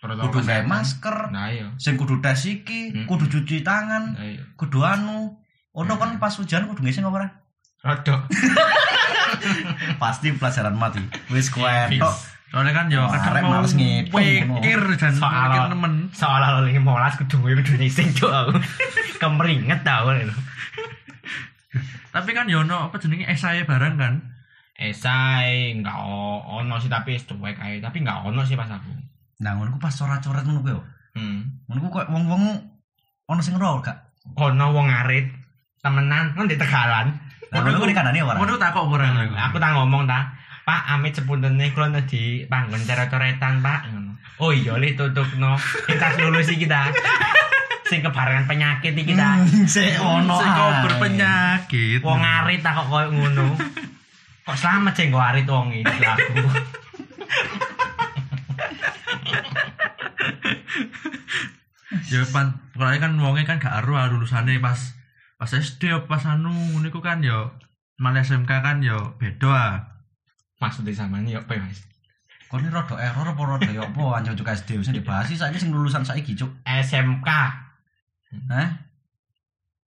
Protokol 0.00 0.24
kudu 0.26 0.38
gawe 0.42 0.62
masker, 0.64 1.16
Nah 1.28 1.48
iya. 1.48 1.68
sing 1.76 1.96
kudu 1.96 2.20
tes 2.20 2.44
iki, 2.44 2.92
Mm. 2.92 3.06
kudu 3.06 3.24
cuci 3.26 3.60
tangan, 3.60 4.12
Nah 4.12 4.24
iya. 4.26 4.42
kudu 4.54 4.80
anu. 4.80 5.36
Ono 5.72 5.92
kan 5.94 6.16
pas 6.18 6.32
ujian 6.34 6.64
kudu 6.64 6.80
ngising 6.80 7.02
apa 7.02 7.16
ora? 7.18 7.28
Rodok. 7.82 8.20
Pasti 9.98 10.32
pelajaran 10.32 10.74
mati. 10.74 11.02
Wis 11.28 11.48
kuetok. 11.48 12.14
soalnya 12.54 12.70
kan 12.72 12.86
yo 12.86 13.02
kadang 13.10 13.50
mau 13.50 13.66
pikir 13.66 14.78
dan 14.94 15.10
Soal- 15.10 15.66
temen 15.66 16.06
Seolah 16.14 16.54
olah 16.54 16.62
lagi 16.62 16.78
molas 16.78 17.18
kudu 17.18 17.42
kudu 17.42 17.74
nising 17.74 18.14
cuk 18.14 18.30
aku. 18.38 18.62
Kemeringet 19.18 19.82
tau 19.82 20.06
lho. 20.08 20.30
Tapi 22.14 22.30
kan 22.30 22.46
yo 22.46 22.62
ono 22.62 22.86
apa 22.86 22.96
jenenge 23.02 23.26
esai 23.26 23.66
barang 23.66 23.98
kan 23.98 24.14
Esai 24.74 25.70
enggak 25.70 25.94
ono 26.50 26.82
sih 26.82 26.90
tapi 26.90 27.14
cuek 27.14 27.62
ae, 27.62 27.78
tapi 27.78 28.02
enggak 28.02 28.26
ono 28.26 28.42
sih 28.42 28.58
pas 28.58 28.66
aku. 28.66 28.90
Nah, 29.38 29.54
ngono 29.54 29.78
ku 29.78 29.78
pas 29.78 29.94
coret-coret 29.94 30.42
ngono 30.42 30.66
ku 30.66 30.68
yo. 30.74 30.80
Hmm. 31.14 31.62
Ngono 31.70 31.78
ku 31.78 31.88
kok 31.94 32.10
wong-wong 32.10 32.42
ono 33.30 33.38
sing 33.38 33.54
ngerol 33.54 33.78
gak? 33.86 34.18
Ono 34.34 34.66
wong 34.74 34.90
ngarit 34.90 35.30
temenan 35.78 36.34
kan 36.34 36.50
di 36.50 36.58
Tegalan. 36.58 37.06
Nah, 37.54 37.58
ngono 37.62 37.78
ku 37.78 37.86
dikandani 37.86 38.18
ora? 38.26 38.42
Ngono 38.42 38.58
tak 38.58 38.74
kok 38.74 38.90
iku. 38.90 39.34
Aku 39.38 39.56
tak 39.62 39.78
ngomong 39.78 40.10
ta, 40.10 40.34
Pak 40.66 40.90
amit 40.90 41.14
sepuntene 41.14 41.70
kula 41.70 41.94
di 42.10 42.42
panggon 42.50 42.82
coret-coretan, 42.82 43.62
Pak. 43.62 43.80
Oh 44.42 44.50
iya 44.50 44.74
li 44.74 44.98
tutupno. 44.98 45.54
Kita 45.86 46.18
lulus 46.18 46.50
iki 46.50 46.66
ta. 46.66 46.90
Sing 47.84 48.00
kebarengan 48.00 48.48
penyakit 48.48 48.96
iki 48.96 49.12
ta. 49.12 49.40
Sik 49.68 50.00
ono. 50.00 50.36
Sing 50.40 50.50
kok 50.50 50.70
ae. 50.72 50.82
berpenyakit. 50.88 52.00
Wong 52.00 52.20
ngarit 52.20 52.60
tak 52.64 52.72
kok 52.80 52.88
koyo 52.88 53.08
ngono. 53.12 53.48
Kok 54.44 54.56
selamat 54.56 54.92
sih 54.96 55.04
nggo 55.08 55.20
arit 55.20 55.46
wong 55.48 55.68
iki 55.72 56.04
aku. 56.04 56.34
Ya 62.10 62.20
pan 62.30 62.46
kalau 62.74 62.94
kan 62.98 63.12
wonge 63.18 63.42
kan 63.46 63.58
gak 63.62 63.82
aru 63.82 63.98
lulusane 64.18 64.58
pas 64.58 64.78
pas 65.38 65.50
SD 65.50 65.94
pas 66.06 66.22
anu 66.26 66.54
niku 66.82 67.02
kan 67.02 67.22
yo 67.22 67.50
malah 67.98 68.22
SMK 68.22 68.50
kan 68.50 68.82
yo 68.82 69.18
beda 69.18 69.50
ah. 69.50 69.74
Maksudnya 70.62 70.94
sama 70.94 71.20
ini 71.20 71.34
apa 71.34 71.58
ya, 71.58 71.66
Mas? 71.66 71.82
Kok 72.48 72.62
ini 72.62 72.70
rada 72.70 72.94
error 72.96 73.26
apa 73.26 73.42
rada 73.42 73.70
ya 73.74 73.82
apa 73.82 74.02
anjing 74.14 74.38
cuk 74.38 74.48
SD 74.48 74.78
wis 74.78 74.88
dibahas 74.94 75.26
sih 75.26 75.36
saiki 75.36 75.58
sing 75.58 75.74
lulusan 75.74 76.06
saiki 76.06 76.38
cuk. 76.38 76.50
SMK. 76.62 77.28
Hah? 78.50 78.70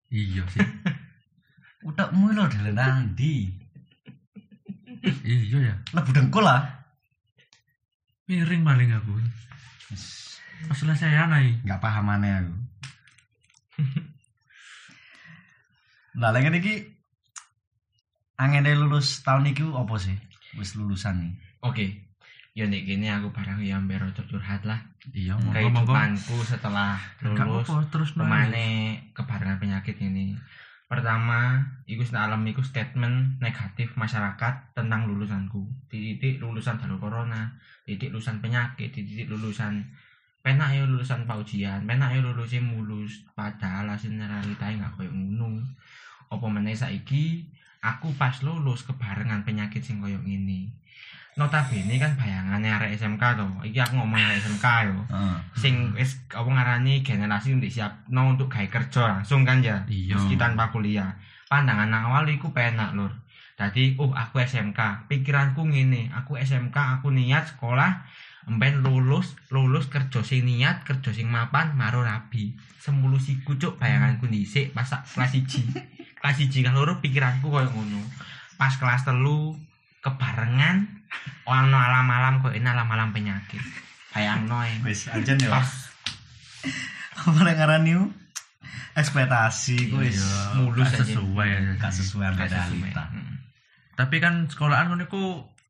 Iya 0.08 0.42
sih. 0.52 0.64
Utekmu 1.88 2.32
lho 2.34 2.44
delen 2.50 2.74
nandi. 2.74 3.52
iya 5.24 5.58
ya. 5.72 5.74
Lebu 5.94 6.10
dengkul 6.10 6.42
lah. 6.42 6.64
Miring 8.28 8.64
paling 8.64 8.90
aku. 8.92 9.12
Pas 10.68 10.76
selesai 10.76 11.28
nai. 11.28 11.60
Enggak 11.64 11.80
paham 11.80 12.12
aneh 12.12 12.32
aku. 12.44 12.54
Lah 16.18 16.34
lagi 16.34 16.50
iki 16.50 16.74
angene 18.42 18.74
lulus 18.74 19.22
tahun 19.22 19.54
iki 19.54 19.62
apa 19.70 19.94
sih? 20.02 20.18
Wis 20.58 20.74
lulusan 20.74 21.22
nih. 21.22 21.32
Oke. 21.62 22.07
Ya 22.58 22.66
nek 22.66 22.82
gini 22.90 23.06
aku 23.06 23.30
barang 23.30 23.62
ya 23.62 23.78
mbak 23.78 24.02
rada 24.02 24.22
curhat 24.26 24.66
lah. 24.66 24.82
Iya 25.14 25.38
monggo 25.38 25.54
monggo. 25.70 25.94
Kehidupanku 25.94 26.36
setelah 26.42 26.98
Gak 27.22 27.46
lulus. 27.46 27.70
terus. 27.94 28.10
Pemane 28.18 28.98
kebarengan 29.14 29.62
penyakit 29.62 29.94
ini. 30.02 30.34
Pertama, 30.88 31.60
iku 31.84 32.00
alam 32.16 32.42
iku 32.48 32.64
statement 32.64 33.38
negatif 33.44 33.92
masyarakat 33.94 34.72
tentang 34.72 35.06
lulusanku. 35.06 35.68
Titik 35.86 36.40
lulusan 36.40 36.80
jalur 36.80 36.96
corona, 36.96 37.60
titik 37.84 38.08
lulusan 38.08 38.40
penyakit, 38.40 38.90
titik 38.90 39.28
lulusan 39.30 39.84
penak 40.40 40.72
ya 40.72 40.88
lulusan 40.88 41.28
paujian, 41.28 41.84
penak 41.84 42.16
ya 42.16 42.24
lulusnya 42.24 42.64
mulus. 42.64 43.22
Padahal 43.36 43.92
hasilnya 43.92 44.26
realita 44.26 44.64
nggak 44.64 44.96
koyo 44.96 45.12
ngono. 45.12 45.60
Apa 46.32 46.46
meneh 46.48 46.72
saiki 46.72 47.52
aku 47.84 48.10
pas 48.16 48.40
lulus 48.40 48.82
kebarengan 48.88 49.44
penyakit 49.44 49.84
sing 49.84 50.00
koyo 50.00 50.18
ngene. 50.24 50.37
Notabene 51.38 51.94
kan 52.02 52.18
bayangannya 52.18 52.70
arek 52.82 52.98
SMK 52.98 53.22
to. 53.38 53.46
Iki 53.62 53.78
aku 53.78 53.94
ngomong 53.94 54.18
arek 54.18 54.42
SMK 54.42 54.66
yo. 54.90 54.98
Heeh. 55.06 55.36
sing 55.54 55.94
wis 55.94 56.18
apa 56.34 56.50
ngarani 56.50 57.06
generasi 57.06 57.54
untuk 57.54 57.70
siap 57.70 58.10
no 58.10 58.34
untuk 58.34 58.50
gawe 58.50 58.66
kerja 58.66 59.06
langsung 59.06 59.46
kan 59.46 59.62
ya? 59.62 59.86
Iya. 59.86 60.18
meski 60.18 60.34
tanpa 60.34 60.74
kuliah. 60.74 61.14
Pandangan 61.46 61.94
awal 61.94 62.26
iku 62.26 62.50
penak 62.50 62.98
lur. 62.98 63.14
Dadi 63.54 63.94
oh 64.02 64.10
aku 64.10 64.42
SMK 64.42 65.06
pikiranku 65.06 65.62
ngene 65.62 66.10
aku 66.10 66.34
SMK 66.42 66.74
aku 66.98 67.14
niat 67.14 67.54
sekolah 67.54 68.02
emben 68.50 68.82
lulus 68.82 69.38
lulus 69.54 69.86
kerja 69.86 70.26
sing 70.26 70.42
niat 70.42 70.82
kerja 70.82 71.14
sing 71.14 71.30
mapan 71.30 71.78
maro 71.78 72.02
rabi. 72.02 72.58
Semulu 72.82 73.22
siku 73.22 73.54
cuk 73.54 73.78
bayanganku 73.78 74.26
dhisik 74.26 74.74
pas 74.74 74.90
kelas 74.90 75.38
1 75.38 75.46
kelas 76.18 76.36
1 76.42 76.66
kan 76.66 76.74
loro 76.74 76.98
pikiranku 76.98 77.46
koyo 77.46 77.70
ngono. 77.70 78.02
Pas 78.58 78.74
kelas 78.74 79.06
telu 79.06 79.54
kebarengan 80.02 80.97
ono 81.44 81.76
alam-alam 81.76 82.40
kok 82.40 82.52
ini 82.52 82.64
alam-alam 82.64 83.10
penyakit 83.10 83.60
bayangno 84.10 84.58
ae 84.58 84.72
Wis 84.82 85.06
anjen 85.06 85.38
yo. 85.38 85.48
pas 85.48 85.68
Apa 87.18 87.40
lek 87.42 87.56
ngarani 87.56 87.92
ku? 87.94 88.06
ekspektasi 88.94 89.90
ku 89.90 90.02
wis 90.02 90.18
Iya, 90.18 90.58
mulus 90.58 90.88
aja. 90.88 91.02
sesuai 91.02 91.48
aja. 91.48 91.72
gak 91.78 91.92
sesuai 91.92 92.26
realita. 92.34 93.04
Mm. 93.10 93.34
Tapi 93.94 94.16
kan 94.18 94.46
sekolahan 94.46 94.86
ngono 94.88 95.04
iku 95.04 95.22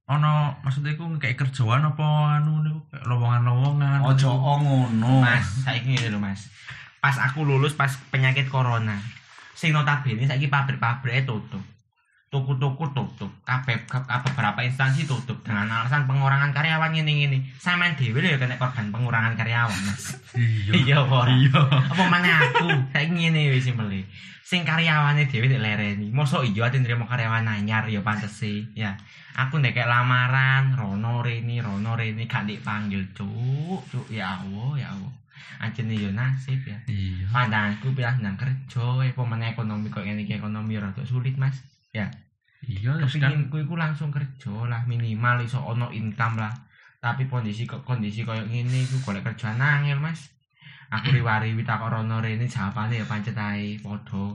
ono 0.07 0.33
maksudnya 0.61 0.93
iku 0.93 1.05
kayak 1.17 1.37
kerjaan 1.39 1.85
apa 1.85 2.07
anu 2.41 2.61
niku 2.63 2.81
kayak 2.89 3.05
lowongan-lowongan. 3.05 4.01
Ojo 4.03 4.29
niku. 4.29 4.55
ngono. 4.65 5.13
Mas, 5.21 5.45
saiki 5.63 5.93
ngene 5.93 6.09
lho 6.11 6.19
Mas. 6.19 6.49
Pas 6.99 7.17
aku 7.19 7.45
lulus 7.45 7.73
pas 7.73 7.93
penyakit 8.09 8.49
corona. 8.49 8.97
Sing 9.53 9.73
notabene 9.73 10.25
saiki 10.25 10.49
pabrik-pabrike 10.49 11.25
tutup. 11.25 11.61
toko-toko 12.29 12.93
tutup, 12.93 13.33
kabeh 13.41 13.89
ke- 13.89 14.05
beberapa 14.59 14.75
instansi 14.75 15.07
tutup 15.07 15.39
dengan 15.47 15.71
alasan 15.71 16.11
pengurangan 16.11 16.51
karyawan 16.51 16.91
ini 16.91 17.31
ini. 17.31 17.39
Dhewe 17.95 18.19
lho 18.19 18.35
ya 18.35 18.39
kena 18.43 18.59
korban 18.59 18.91
pengurangan 18.91 19.39
karyawan, 19.39 19.79
Mas. 19.87 20.19
Iya. 20.35 20.73
Iya 20.75 20.97
apa 21.07 21.15
ora? 21.15 21.31
Iya. 21.31 21.61
Apa 21.63 22.03
aku? 22.11 22.67
Saiki 22.91 23.15
ngene 23.15 23.55
wis 23.55 23.71
simpele. 23.71 24.03
Sing 24.43 24.67
karyawane 24.67 25.31
dhewe 25.31 25.47
nek 25.47 25.63
lereni. 25.63 26.11
Mosok 26.11 26.43
iya 26.43 26.67
ati 26.67 26.83
nrimo 26.83 27.07
karyawan 27.07 27.47
anyar 27.47 27.87
ya 27.87 28.03
pantese, 28.03 28.67
ya. 28.75 28.99
Aku 29.39 29.63
ndek 29.63 29.79
kayak 29.79 29.87
lamaran, 29.87 30.75
rono 30.75 31.23
rene, 31.23 31.63
rono 31.63 31.95
rene 31.95 32.27
gak 32.27 32.51
dipanggil, 32.51 33.15
cuk. 33.15 33.87
Cuk, 33.87 34.11
ya 34.11 34.43
Allah, 34.43 34.75
ya 34.75 34.91
Allah. 34.91 35.15
Anjene 35.63 35.95
yo 35.95 36.11
nasib 36.11 36.67
ya. 36.67 36.83
Iya. 36.91 37.31
Pandanganku 37.31 37.95
pilih 37.95 38.19
nang 38.19 38.35
kerja, 38.35 39.07
apa 39.07 39.23
meneh 39.23 39.55
ekonomi 39.55 39.87
kok 39.87 40.03
ngene 40.03 40.27
iki 40.27 40.35
ekonomi 40.35 40.75
rada 40.83 41.07
sulit, 41.07 41.39
Mas. 41.39 41.63
Iya, 42.67 42.99
terus 42.99 43.23
kan 43.23 43.47
iku 43.47 43.75
langsung 43.79 44.11
kerja 44.11 44.67
lah 44.67 44.83
minimal 44.91 45.47
iso 45.47 45.63
ono 45.63 45.95
income 45.95 46.43
lah. 46.43 46.55
Tapi 46.99 47.31
kondisi 47.31 47.63
kok 47.63 47.87
kondisi 47.87 48.27
koyo 48.27 48.43
ngene 48.43 48.83
iku 48.83 48.99
golek 49.07 49.23
kerjaan 49.23 49.63
angel, 49.63 50.03
Mas. 50.03 50.35
Aku 50.91 51.13
riwari 51.17 51.55
takok 51.63 51.95
rono 51.95 52.19
rene 52.19 52.51
jawabane 52.51 52.99
ya 52.99 53.07
pancet 53.07 53.39
ae 53.39 53.79
padha. 53.79 54.35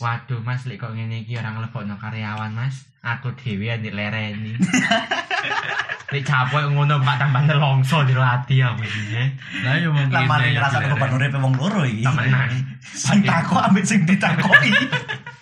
Waduh, 0.00 0.40
Mas, 0.42 0.64
lek 0.66 0.80
kok 0.80 0.96
ngene 0.96 1.22
iki 1.22 1.36
ora 1.36 1.52
nglebokno 1.52 2.00
karyawan, 2.00 2.56
Mas. 2.56 2.88
Aku 3.00 3.32
dhewe 3.36 3.68
yang 3.68 3.80
dilereni. 3.80 4.56
Lek 6.10 6.26
capek 6.26 6.74
ngono 6.74 6.98
Pak 7.00 7.16
tambah 7.22 7.46
nelongso 7.46 8.02
di 8.02 8.12
ati 8.18 8.58
aku 8.60 8.82
iki. 8.82 9.24
lah 9.62 9.78
yo 9.78 9.94
mungkin. 9.94 10.10
Lah 10.10 10.26
mari 10.26 10.58
ya, 10.58 10.66
ya. 10.66 10.90
beban 10.90 11.14
uripe 11.14 11.38
wong 11.38 11.54
loro 11.54 11.86
iki. 11.86 12.02
Temenan. 12.02 12.50
Sing 12.82 13.22
takok 13.22 13.70
ambek 13.70 13.86
sing 13.86 14.02
ditakoki. 14.02 14.74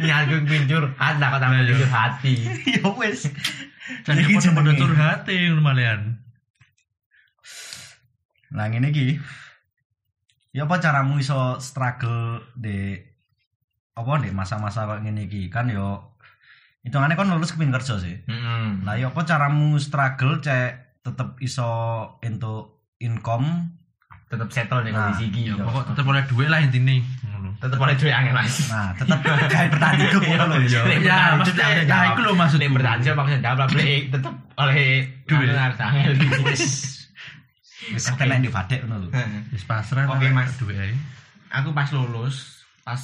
Nyarku 0.00 0.46
pinjur, 0.46 0.84
ada 0.98 1.24
kok 1.34 1.40
tambah 1.40 1.60
pinjur 1.62 1.90
hati. 1.90 2.34
Ya 2.78 2.86
wis. 2.94 3.30
Jadi 4.08 4.20
Iki 4.24 4.40
curhat 4.80 5.28
ngono 5.28 5.60
malian. 5.60 6.24
Lah 8.54 8.70
ngene 8.70 8.94
iki. 8.94 9.18
Ya 10.54 10.64
apa 10.64 10.78
caramu 10.78 11.18
iso 11.18 11.58
struggle 11.58 12.40
di 12.54 12.96
apa 13.94 14.12
di 14.22 14.30
masa-masa 14.30 14.86
kok 14.86 15.02
ngene 15.02 15.26
iki 15.26 15.50
kan 15.50 15.68
yo 15.68 16.16
hitungannya 16.86 17.18
kan 17.18 17.28
lulus 17.28 17.52
kepin 17.52 17.74
kerja 17.74 18.00
sih. 18.00 18.22
Heeh. 18.24 18.66
Lah 18.86 18.94
ya 18.96 19.10
apa 19.10 19.26
caramu 19.26 19.76
struggle 19.76 20.40
cek 20.40 21.02
tetep 21.04 21.36
iso 21.44 21.68
untuk 22.24 22.88
income 23.02 23.76
Tetep 24.24 24.48
settle 24.48 24.80
nih 24.82 24.90
Nah, 24.90 25.14
iki. 25.14 25.40
Ya 25.44 25.52
yo. 25.52 25.62
pokok 25.62 25.82
tetep 25.88 26.04
oleh 26.04 26.22
duit 26.24 26.48
lah 26.48 26.58
intine. 26.58 26.96
Ngono. 27.22 27.50
tetep 27.56 27.78
oleh 27.78 27.94
duit 27.94 28.10
angel 28.10 28.34
mas 28.34 28.56
nah 28.66 28.90
tetep 28.92 29.18
kayak 29.52 29.68
bertahan 29.70 29.96
hidup 29.96 30.22
Iya. 30.22 30.40
Lek 30.82 30.98
Ya, 30.98 31.00
bertahan 31.00 31.32
maksudnya, 31.34 31.66
ya, 31.70 31.82
jawab. 31.84 32.06
iku 32.06 32.20
lho 32.20 32.32
maksudku. 32.34 32.60
Lek 32.60 32.70
bertahan 32.72 32.98
hidup 33.00 33.14
maksudnya 33.14 33.42
jawab 33.42 33.66
beli 33.68 33.92
tetep 34.08 34.34
oleh 34.54 34.76
Duit. 35.24 35.48
harus 35.50 35.78
wis 36.46 36.64
wis 37.86 38.04
kena 38.12 38.36
di 38.36 38.48
vadek 38.48 38.80
ngono 38.82 38.96
lho. 39.02 39.08
Wis 39.50 39.62
pasrah 39.62 40.04
Oke, 40.06 40.28
Mas. 40.28 40.56
duit 40.56 40.74
ae. 40.74 40.92
aku 41.50 41.70
pas 41.70 41.86
lulus 41.88 42.64
pas 42.82 42.98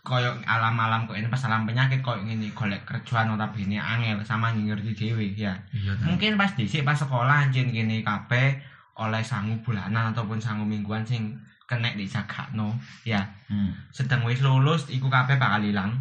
koyo 0.00 0.34
alam-alam 0.44 1.04
kok 1.04 1.14
ini 1.14 1.26
pas 1.26 1.42
alam 1.42 1.62
penyakit 1.62 1.98
koyo 1.98 2.20
ngene 2.20 2.50
golek 2.52 2.82
kerjaan 2.82 3.26
notabene 3.28 3.76
angel 3.76 4.18
sama 4.22 4.50
ngerti 4.50 4.92
dhewe 4.92 5.26
ya 5.32 5.54
Iya. 5.70 5.94
ta. 5.94 6.04
mungkin 6.04 6.34
pas 6.34 6.50
dhisik 6.52 6.82
pas 6.82 6.94
sekolah 6.94 7.46
anjing 7.46 7.68
kene 7.68 8.00
kabeh 8.00 8.58
oleh 9.08 9.22
sangu 9.24 9.54
bulanan 9.64 10.14
ataupun 10.14 10.38
sangu 10.38 10.62
mingguan 10.62 11.02
sing 11.02 11.34
kena 11.66 11.94
dijagakno 11.96 12.76
ya. 13.02 13.22
Hmm. 13.48 13.72
sedang 13.90 14.22
wis 14.28 14.44
lulus 14.44 14.86
iku 14.92 15.08
kabeh 15.08 15.40
bakal 15.40 15.64
ilang. 15.64 15.92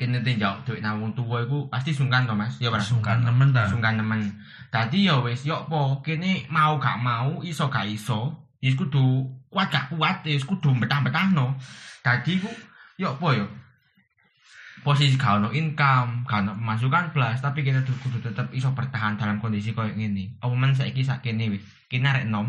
Kene 0.00 0.24
tinjau 0.24 0.64
duit 0.64 0.80
nang 0.80 0.96
wong 0.96 1.12
tuwa 1.12 1.44
iku 1.44 1.68
pasti 1.68 1.92
sungkan 1.92 2.24
to 2.24 2.32
Mas? 2.32 2.56
Ya 2.56 2.72
ora? 2.72 2.80
Sungkan 2.80 3.20
temen 3.20 3.52
ta. 3.52 3.68
sungkan 3.68 4.00
nemen 4.00 4.32
dadi 4.72 5.04
ya 5.04 5.20
wis 5.20 5.44
yo 5.44 5.68
apa? 5.68 6.00
Kene 6.00 6.48
mau 6.48 6.80
gak 6.80 6.96
mau 7.04 7.44
iso 7.44 7.68
gak 7.68 7.84
iso 7.84 8.32
wis 8.64 8.80
kudu 8.80 9.28
kuat 9.52 9.68
gak 9.68 9.92
kuat 9.92 10.24
wis 10.24 10.48
kudu 10.48 10.72
betah-betahno 10.80 11.52
dadi 12.00 12.40
ku 12.40 12.48
yo 12.96 13.12
apa 13.12 13.28
yo 13.36 13.44
posisi 14.80 15.16
gak 15.16 15.44
ono 15.44 15.48
income 15.52 16.24
gak 16.24 16.44
ono 16.44 16.56
pemasukan 16.56 17.12
blas 17.12 17.38
tapi 17.40 17.60
kita 17.60 17.84
kudu, 17.84 18.20
tetep 18.20 18.48
iso 18.52 18.72
bertahan 18.72 19.20
dalam 19.20 19.36
kondisi 19.36 19.76
koyo 19.76 19.92
ngene. 19.92 20.40
Apa 20.40 20.54
men 20.56 20.72
saiki 20.72 21.04
sakene 21.04 21.52
wis 21.52 21.64
kene 21.86 22.08
arek 22.08 22.26
nom 22.28 22.48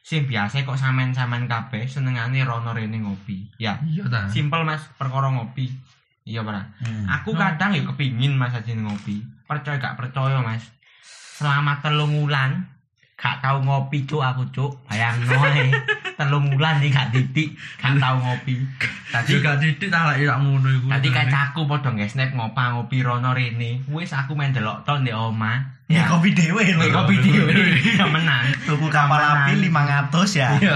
sing 0.00 0.24
biasa 0.24 0.64
kok 0.64 0.80
sampean-sampean 0.80 1.44
kabeh 1.44 1.84
senengane 1.86 2.42
rono 2.42 2.72
rene 2.72 2.98
ngopi. 2.98 3.52
Ya 3.60 3.78
Iya 3.84 4.08
ta. 4.08 4.26
simpel 4.26 4.64
mas 4.64 4.82
perkara 4.96 5.30
ngopi. 5.30 5.70
Iya 6.26 6.44
ora? 6.44 6.62
Hmm. 6.82 7.06
aku 7.08 7.32
kadang 7.34 7.72
ya 7.72 7.82
kepingin 7.86 8.34
mas 8.34 8.52
aja 8.52 8.72
ngopi. 8.72 9.22
Percaya 9.46 9.78
gak 9.78 9.96
percaya 10.00 10.40
mas? 10.40 10.66
Selama 11.36 11.80
telung 11.80 12.12
wulan 12.16 12.68
gak 13.20 13.36
tau 13.38 13.60
ngopi 13.60 14.08
cuk 14.08 14.18
aku 14.18 14.48
cuk 14.48 14.72
bayang 14.88 15.12
ae 15.20 15.68
telung 16.18 16.48
wulan 16.48 16.80
nih 16.80 16.88
gak 16.88 17.12
titik 17.12 17.52
gak 17.76 18.00
tau 18.00 18.16
ngopi 18.16 18.56
tadi 19.06 19.28
Juga 19.30 19.60
titik 19.60 19.88
tak 19.88 20.08
lek 20.10 20.24
rak 20.24 20.40
ngono 20.40 20.68
iku. 20.70 20.86
tadi 20.88 21.08
kacaku 21.10 21.60
padha 21.64 21.92
nge 21.92 22.06
snap 22.08 22.32
ngopa 22.32 22.62
ngopi 22.72 23.00
rono 23.00 23.30
rene 23.30 23.84
wis 23.86 24.10
aku 24.10 24.32
main 24.32 24.50
delok 24.50 24.82
to 24.82 24.96
ndek 24.96 25.12
oma 25.12 25.76
Ya 25.90 26.06
kopi 26.06 26.30
dhewe 26.30 26.62
lho. 26.62 26.86
Kopi 26.86 27.18
dhewe 27.18 27.50
ya 27.98 28.06
menang 28.06 28.46
Tuku 28.62 28.86
kapal 28.88 29.18
api 29.18 29.58
500 29.58 30.38
ya. 30.38 30.48
iya 30.56 30.74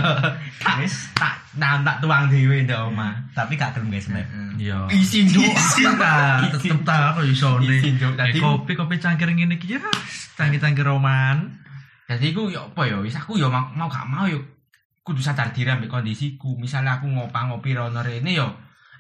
tak 0.59 0.83
tak 1.14 1.35
nah, 1.54 1.78
tak 1.80 2.02
tuang 2.02 2.26
dhewe 2.26 2.66
ndek 2.66 2.74
oma 2.83 3.14
Tapi 3.30 3.54
gak 3.54 3.72
gelem 3.72 3.88
guys 3.88 4.11
snap. 4.11 4.26
Iya. 4.59 4.90
isin 4.90 5.30
cuk 5.30 5.46
Isin 5.46 5.94
ta, 5.94 6.42
tetep 6.50 6.83
ta 6.83 7.14
kok 7.14 7.22
iso 7.24 7.59
ne. 7.59 7.78
Isin, 7.78 7.94
Cuk. 7.94 8.14
Dadi 8.14 8.37
Eh, 8.37 8.42
kopi 8.42 8.74
kopi 8.74 8.98
cangkir 8.98 9.30
ngene 9.30 9.54
iki 9.54 9.74
ya. 9.74 9.83
Cangkir-cangkir 10.35 10.83
roman. 10.83 11.62
Jadi 12.05 12.37
aku 12.37 12.53
ya 12.53 12.61
apa 12.69 12.83
ya 12.85 13.01
wis 13.01 13.17
aku 13.17 13.40
ya 13.40 13.49
mau, 13.49 13.64
mau 13.73 13.88
gak 13.88 14.05
mau 14.05 14.29
ya 14.29 14.37
kudu 15.05 15.21
sadar 15.21 15.53
diri 15.53 15.73
ambek 15.73 15.88
kondisiku. 15.88 16.57
Misalnya 16.57 17.01
aku 17.01 17.09
ngopa 17.09 17.49
ngopi 17.49 17.77
rono 17.77 18.01
rene 18.05 18.33
ya 18.37 18.49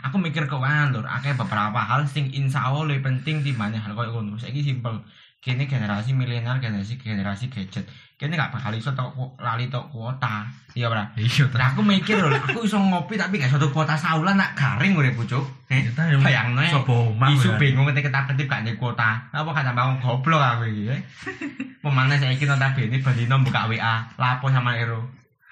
aku 0.04 0.20
mikir 0.20 0.44
keuangan 0.44 0.92
lur, 0.92 1.06
akeh 1.08 1.32
beberapa 1.32 1.80
hal 1.80 2.04
sing 2.04 2.28
insya 2.36 2.68
Allah 2.68 2.92
lebih 2.92 3.08
penting 3.08 3.40
timbangnya 3.40 3.80
hal 3.80 3.96
koyo 3.96 4.12
ngono. 4.12 4.36
Saiki 4.36 4.60
simpel. 4.60 5.00
Kini 5.40 5.68
generasi 5.68 6.16
milenial, 6.16 6.56
generasi 6.60 6.96
generasi 6.96 7.52
gadget. 7.52 7.84
Kini 8.14 8.38
gak 8.38 8.54
bakal 8.54 8.70
iso 8.70 8.94
tok 8.94 9.10
lali 9.42 9.66
tok 9.66 9.90
kuota. 9.90 10.46
Iya, 10.78 10.86
Bra. 10.86 11.02
Iya. 11.18 11.50
Nah, 11.50 11.74
aku 11.74 11.82
mikir 11.82 12.14
lho, 12.22 12.30
aku 12.30 12.62
iso 12.62 12.78
ngopi 12.78 13.18
tapi 13.18 13.42
gak 13.42 13.50
iso 13.50 13.58
tok 13.58 13.74
kuota 13.74 13.98
saulan 13.98 14.38
nak 14.38 14.54
garing 14.54 14.94
urip 14.94 15.18
Cuk. 15.26 15.42
Eh, 15.66 15.82
ya. 15.90 16.14
bayangno 16.22 16.62
ya. 16.62 16.78
Sopo 16.78 17.10
omah 17.10 17.34
Isu 17.34 17.58
bingung 17.58 17.90
ketika 17.90 18.14
kita 18.14 18.20
ketip 18.30 18.46
gak 18.46 18.62
nyek 18.62 18.78
kuota. 18.78 19.18
Apa 19.34 19.50
kan 19.50 19.66
tambah 19.66 19.98
goblok 19.98 20.38
aku 20.38 20.70
iki. 20.70 20.94
eh. 20.94 21.00
Pemane 21.82 22.14
saiki 22.16 22.46
notabene 22.46 23.02
Bandino 23.02 23.34
buka 23.42 23.66
WA, 23.66 24.06
lapo 24.14 24.46
sama 24.48 24.78
Ero. 24.78 25.02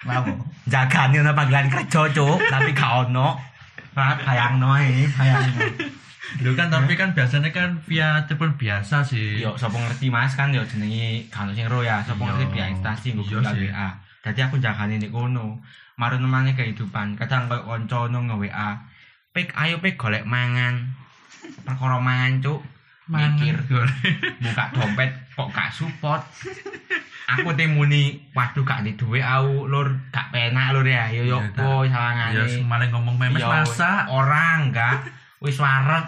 Lapo? 0.07 0.31
Jagane 0.63 1.19
ono 1.19 1.35
panggilan 1.35 1.67
kerja, 1.67 2.07
Cuk, 2.15 2.39
tapi 2.47 2.71
gak 2.71 3.11
ono. 3.11 3.35
Bayangno 3.93 4.71
ae, 4.71 5.03
bayangno. 5.11 5.61
Lho 6.41 6.55
kan 6.55 6.67
tapi 6.67 6.95
kan 6.95 7.11
biasanya 7.11 7.49
kan 7.49 7.77
via 7.83 8.25
telepon 8.25 8.57
biasa 8.57 9.05
sih. 9.05 9.37
Yo, 9.37 9.53
sapa 9.53 9.75
ngerti 9.75 10.07
Mas 10.07 10.33
kan 10.33 10.49
yo 10.49 10.63
jenenge 10.63 11.29
kan 11.29 11.51
sing 11.51 11.67
ro 11.67 11.85
ya, 11.85 12.01
sapa 12.01 12.17
Iya. 12.17 12.27
ngerti 12.31 12.45
via 12.49 12.65
instansi 12.71 13.07
nggo 13.13 13.23
Iya. 13.29 13.51
WA. 13.69 13.89
Dadi 14.21 14.39
aku 14.39 14.57
jagane 14.57 14.97
nek 14.97 15.11
kono. 15.11 15.61
Marun 15.93 16.25
nemane 16.25 16.57
kehidupan, 16.57 17.13
kadang 17.13 17.45
koyo 17.45 17.61
kanca 17.63 18.09
ono 18.09 18.17
nge-WA. 18.23 18.69
Pik, 19.29 19.53
ayo 19.53 19.77
pik 19.77 19.93
golek 19.93 20.25
mangan. 20.25 20.89
Perkara 21.61 22.01
mangan, 22.01 22.41
Cuk. 22.41 22.61
Mikir. 23.05 23.59
buka 24.39 24.63
dompet 24.71 25.11
kok 25.29 25.51
gak 25.51 25.69
support 25.69 26.23
aku 27.25 27.51
teh 27.51 27.67
muni 27.67 28.15
waduh 28.31 28.63
gak 28.63 28.79
di 28.79 28.95
duwe 28.95 29.19
au 29.19 29.65
lur 29.65 29.91
gak 30.07 30.31
penak 30.31 30.71
lur 30.71 30.85
ya 30.85 31.09
yo 31.09 31.23
yo 31.25 31.37
Iya, 31.37 31.51
po 31.51 31.83
Ya 31.83 31.91
sawangane 31.91 32.43
semaling 32.47 32.89
ngomong 32.91 33.15
memes 33.17 33.41
Yo, 33.41 33.47
masak. 33.47 34.07
orang 34.07 34.71
enggak 34.71 35.03
wis 35.43 35.59
wareg. 35.59 36.05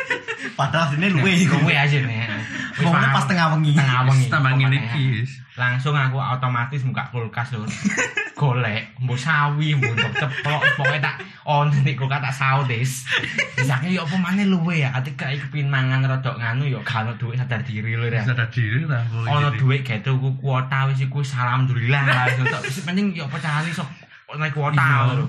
Padahal 0.58 0.92
sini 0.92 1.08
luwe 1.12 1.32
iku. 1.32 1.56
kowe 1.58 1.74
aja 1.74 1.98
nih 2.00 2.28
Wis 2.76 2.84
pas 2.88 3.24
tengah 3.24 3.56
wengi. 3.56 3.72
tengah 3.72 4.04
wengi. 4.04 4.28
Tambah 4.28 4.52
ngene 4.56 4.78
iki. 4.92 5.24
langsung 5.56 5.96
aku 5.96 6.20
otomatis 6.20 6.84
buka 6.84 7.08
kulkas 7.08 7.56
lur 7.56 7.64
golek 8.36 8.92
mbok 9.00 9.16
sawi 9.16 9.72
mbok 9.72 9.96
ceplok 10.12 10.60
pokoknya 10.76 11.00
tak 11.08 11.16
on 11.48 11.72
nek 11.72 11.96
kulkas 11.96 12.20
tak 12.20 12.36
saudes 12.36 13.08
bisane 13.56 13.88
yo 13.88 14.04
apa 14.04 14.20
maneh 14.20 14.44
luwe 14.44 14.84
ya? 14.84 14.92
Ketika 15.00 15.32
iki 15.32 15.48
kepin 15.48 15.72
mangan 15.72 16.04
rodok 16.04 16.36
nganu 16.36 16.68
yo 16.68 16.84
gak 16.84 17.08
ono 17.08 17.16
duit 17.16 17.40
sadar 17.40 17.64
diri 17.64 17.96
lur 17.96 18.12
ya 18.12 18.20
Sadar 18.28 18.52
diri 18.52 18.84
kok 18.84 19.00
ono 19.24 19.48
duit 19.56 19.80
kayak 19.80 20.04
tuku 20.04 20.36
kuota 20.36 20.92
wis 20.92 21.00
iku 21.00 21.24
alhamdulillah. 21.24 22.04
Lah 22.04 22.28
Wis 22.68 22.84
penting 22.84 23.16
yo 23.16 23.24
apa 23.24 23.40
carane 23.40 23.72
sok 23.72 23.88
naik 24.36 24.52
kuota 24.52 24.76
Iya, 24.76 25.16
lho. 25.16 25.24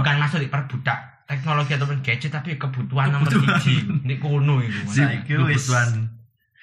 bukan 0.00 0.16
masuk 0.16 0.40
di 0.40 0.48
perbudak 0.48 1.15
teknologi 1.26 1.74
ataupun 1.74 1.98
gadget 2.00 2.30
tapi 2.30 2.54
kebutuhan 2.54 3.10
nomor 3.10 3.26
Kebutuhan. 3.26 3.58
siji 3.58 3.74
di 4.02 4.14
kono 4.16 4.58
iku 4.58 4.80
Saiki 4.88 5.34
wis 5.40 5.66
kebutuhan. 5.66 5.90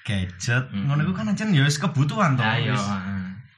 gadget. 0.01 0.63
Mm. 0.71 0.83
Ngono 0.87 0.99
iku 1.01 1.13
kan 1.13 1.27
ancen 1.27 1.51
ya 1.51 1.61
wis 1.61 1.77
kebutuhan 1.77 2.33
to. 2.33 2.41
ayo 2.41 2.73
Wis- 2.73 2.91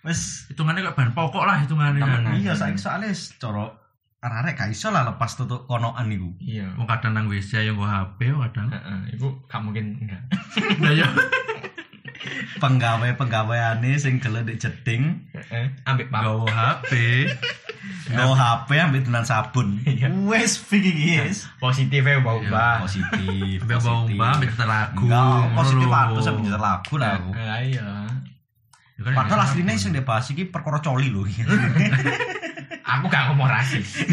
Wis 0.03 0.21
hitungannya 0.47 0.81
kok 0.83 0.93
bahan 0.93 1.11
pokok 1.11 1.43
lah 1.43 1.57
hitungannya 1.59 2.37
iya 2.37 2.53
saiki 2.53 2.77
soalnya 2.77 3.09
wis 3.09 3.33
cara 3.35 3.73
arek 4.21 4.53
gak 4.55 4.69
iso 4.69 4.89
lah 4.89 5.01
lepas 5.03 5.33
tutuk 5.33 5.65
konoan 5.65 6.09
iku. 6.09 6.29
Iya. 6.39 6.73
Wong 6.73 6.85
kadang 6.85 7.13
nang 7.13 7.25
WC 7.25 7.57
ayo 7.59 7.73
nggo 7.73 7.85
HP 7.85 8.29
kadang. 8.31 8.69
Heeh, 8.69 9.13
iku 9.13 9.33
gak 9.45 9.61
mungkin 9.61 10.01
enggak. 10.01 10.21
Lah 10.81 10.89
yo. 10.91 11.05
Penggawe-penggaweane 12.57 13.93
sing 13.95 14.17
gelem 14.17 14.45
dik 14.45 14.57
jeding, 14.57 15.29
Heeh, 15.29 15.65
ambek 15.85 16.09
HP. 16.09 16.91
nggo 18.05 18.33
HP 18.33 18.69
ambek 18.77 19.01
tenan 19.05 19.25
sabun. 19.25 19.81
Iya. 19.89 20.09
Wes 20.29 20.61
iki 20.69 20.91
yes. 21.17 21.49
Positif 21.57 22.05
ya 22.05 22.21
bau 22.21 22.37
Iya, 22.37 22.49
bah. 22.53 22.75
Positif. 22.85 23.57
Sampai 23.65 23.77
bau 23.81 24.05
mbak, 24.05 24.31
sampai 24.37 24.47
nyetel 24.49 24.67
lagu. 24.69 25.05
Positif 25.55 25.89
aku 25.89 26.13
nyetel 26.45 26.61
lagu 26.61 26.93
lah 27.01 27.11
aku. 27.17 27.29
Lah 27.33 27.59
iya. 27.65 27.87
Ya 28.95 29.01
kan 29.03 29.11
Padahal 29.11 29.41
ya, 29.41 29.45
aslinya 29.51 29.73
sing 29.75 29.91
dibahas 29.91 30.29
iki 30.31 30.47
perkara 30.47 30.79
coli 30.79 31.11
lho. 31.11 31.27
Aku 32.85 33.09
gak 33.11 33.27
ngomong 33.33 33.49
rasis. 33.49 34.05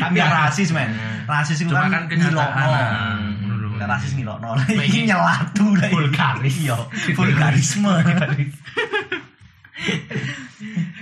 Tapi 0.00 0.18
rasis 0.18 0.72
men. 0.72 0.88
Rasis 1.28 1.62
itu 1.62 1.70
kan 1.70 1.92
kan 1.92 2.08
kenyataan. 2.10 2.66
lho. 3.38 3.78
Nek 3.78 3.86
rasis 3.86 4.18
ngilokno. 4.18 4.56
Nah, 4.58 4.66
Iki 4.66 5.06
ini 5.06 5.14
nyelatu 5.14 5.66
lah. 5.78 5.90
vulgaris. 5.94 6.54
Iya, 6.58 6.74
vulgarisme. 7.14 7.92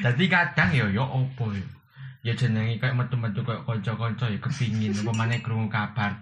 Jadi 0.00 0.24
kadang 0.32 0.70
ya 0.72 0.86
yo 0.88 1.04
opo 1.04 1.52
yo. 1.52 1.66
Ya 2.20 2.36
jenenge 2.36 2.76
kayak 2.76 2.96
metu-metu 2.96 3.40
kayak 3.40 3.64
kanca-kanca 3.64 4.28
ya 4.28 4.38
kepingin 4.40 4.92
apa 4.92 5.12
maneh 5.16 5.40
krungu 5.40 5.72
kabar. 5.72 6.20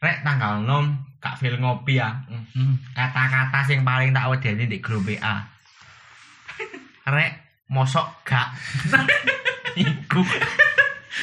Rek 0.00 0.22
tanggal 0.22 0.62
6 0.62 1.20
gak 1.20 1.36
feel 1.36 1.58
ngopi 1.60 2.00
ya. 2.00 2.24
Hmm. 2.26 2.46
Hmm. 2.56 2.74
Kata-kata 2.96 3.66
sing 3.68 3.84
paling 3.84 4.10
tak 4.16 4.30
wedeni 4.30 4.64
di 4.70 4.78
grup 4.80 5.04
WA. 5.04 5.44
Rek 7.06 7.32
mosok 7.68 8.24
gak. 8.24 8.54
Iku. 9.82 10.22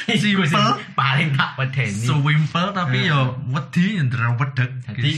Simple. 0.08 0.80
paling 0.96 1.36
tak 1.36 1.58
wedeni. 1.58 2.06
Sewimple 2.06 2.72
tapi 2.72 3.08
yo 3.08 3.36
wedi 3.52 4.00
ndera 4.00 4.36
wedek. 4.36 4.70
Jadi 4.94 5.12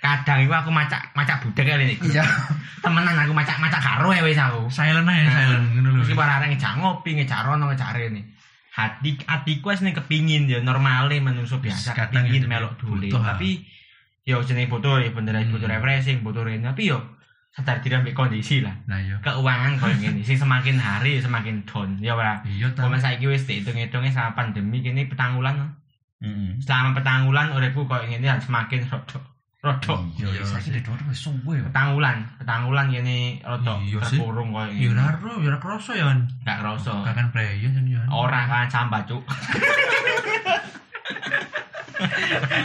kadang 0.00 0.40
itu 0.40 0.52
aku 0.52 0.72
macak 0.72 1.12
macak 1.12 1.44
budek 1.44 1.64
kali 1.68 1.84
ini. 1.84 1.94
Iya. 2.00 2.24
Temenan 2.80 3.12
aku 3.20 3.36
macak 3.36 3.60
macak 3.60 3.84
karo 3.84 4.08
ya 4.10 4.24
wis 4.24 4.40
aku. 4.40 4.72
silent 4.72 5.04
aja 5.04 5.28
silent 5.28 5.64
ngono 5.76 5.88
lho. 5.92 6.00
Mesti 6.00 6.16
para 6.16 6.40
arek 6.40 6.56
ngejak 6.56 6.72
ngopi, 6.80 7.10
ngejak 7.20 7.40
rono, 7.44 7.68
ngejak 7.68 7.92
rene. 7.92 8.32
Hati 8.72 9.20
hatiku 9.28 9.68
wis 9.76 9.84
ning 9.84 9.92
kepingin 9.92 10.48
ya 10.48 10.64
normale 10.64 11.20
manungsa 11.20 11.60
biasa 11.60 11.92
kepingin 11.92 12.40
itu 12.40 12.48
melok 12.48 12.80
dule. 12.80 13.12
ah. 13.12 13.36
Tapi 13.36 13.60
yo 14.24 14.40
jenenge 14.40 14.72
butuh 14.72 15.04
ya 15.04 15.12
bener 15.12 15.36
Hmm. 15.36 15.52
butuh 15.52 15.68
refreshing, 15.68 16.24
butuh 16.24 16.48
rene 16.48 16.64
tapi 16.64 16.88
yo 16.88 16.98
sadar 17.50 17.82
diri 17.84 18.00
ambek 18.00 18.16
kondisi 18.16 18.64
lah. 18.64 18.72
Nah 18.88 18.96
yo. 19.04 19.20
Keuangan 19.20 19.76
koyo 19.76 20.00
ngene 20.00 20.24
sing 20.24 20.40
semakin 20.40 20.80
hari 20.80 21.20
semakin 21.20 21.66
down 21.68 22.00
ya 22.00 22.16
ora. 22.16 22.40
Iya 22.48 22.72
ta. 22.72 22.88
Komen 22.88 22.96
saiki 22.96 23.28
wis 23.28 23.44
dihitung-hitungnya 23.44 24.08
sama 24.08 24.32
pandemi 24.32 24.80
kini 24.80 25.04
petang 25.04 25.36
wulan. 25.36 25.60
no. 25.60 25.66
Heeh. 26.24 26.56
Selama 26.64 26.96
petang 26.96 27.28
wulan 27.28 27.52
uripku 27.52 27.84
koyo 27.84 28.08
ngene 28.08 28.24
dan 28.24 28.40
semakin 28.40 28.88
rodok 28.88 29.20
rodok. 29.60 30.00
Iya, 30.16 30.28
Iya 30.32 30.44
saiki 30.46 30.72
sih. 30.72 30.80
dhewe 30.80 30.96
wis 31.06 31.20
suwe. 31.20 31.56
petang 31.68 31.92
wulan 31.92 32.24
petang 32.40 32.64
wulan 32.64 32.88
kene 32.88 33.36
rodok 33.44 33.76
Iya 33.84 34.00
terkurung 34.00 34.48
koyo 34.50 34.72
Yo 34.72 34.88
ngene. 34.88 35.04
ora 35.04 35.16
ro, 35.20 35.32
yo 35.36 35.48
ora 35.52 35.58
kroso 35.60 35.92
ya. 35.92 36.08
Kan. 36.08 36.18
Gak 36.42 36.58
kroso. 36.60 36.92
Kakan 37.04 37.28
preyo 37.28 37.68
jan 37.68 37.84
yo. 37.84 38.00
Ora 38.08 38.48
kan 38.48 38.66
sambat 38.66 39.04
cuk. 39.04 39.20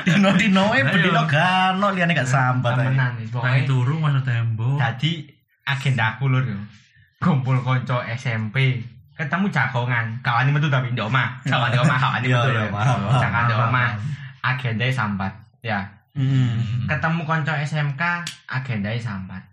Dino-dino 0.05 0.71
e 0.71 0.79
Ayo. 0.79 0.88
bedino 0.88 1.23
gano 1.27 1.88
liyane 1.91 2.13
gak 2.13 2.23
sambat. 2.25 2.79
ae. 2.79 2.88
Temenan 2.88 3.12
wis 3.19 3.29
pokoke. 3.29 3.67
turu 3.67 3.95
masuk 3.99 4.23
tembok. 4.23 4.79
Dadi 4.79 5.12
agendaku 5.65 6.31
lur 6.31 6.43
yo. 6.45 6.55
Kumpul 7.19 7.60
konco 7.60 7.99
SMP. 8.08 8.79
Ketemu 9.15 9.47
jagongan, 9.47 10.19
kawani 10.19 10.51
metu 10.51 10.67
tapi 10.67 10.91
ndok 10.91 11.08
omah. 11.08 11.39
Kawani 11.43 11.71
di 11.71 11.79
omah, 11.79 11.97
kawani 11.97 12.25
Iya, 12.31 12.36
metu 12.36 12.51
iya, 12.51 13.15
Jangan 13.15 13.43
di 13.47 13.53
omah. 13.55 13.89
Agendanya 14.43 14.91
sambat. 14.91 15.31
Ya. 15.60 15.79
Heeh. 16.15 16.51
Ketemu 16.88 17.21
konco 17.23 17.51
SMK, 17.51 18.01
agendanya 18.47 18.99
sambat. 18.99 19.43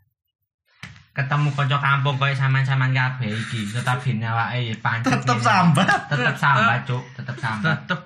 Ketemu 1.12 1.52
konco 1.52 1.76
kampung 1.76 2.16
koyo 2.16 2.32
sampean-sampean 2.32 2.94
kabeh 2.94 3.28
iki, 3.28 3.68
tetap 3.68 4.00
bine 4.00 4.24
awake 4.24 4.70
ya 4.70 4.74
pancet. 4.80 5.12
Tetep 5.12 5.38
sambat. 5.42 5.88
Tetep 6.08 6.36
sambat, 6.38 6.78
Cuk. 6.88 7.04
Tetep 7.18 7.36
sambat. 7.36 7.76
Tetep. 7.84 8.00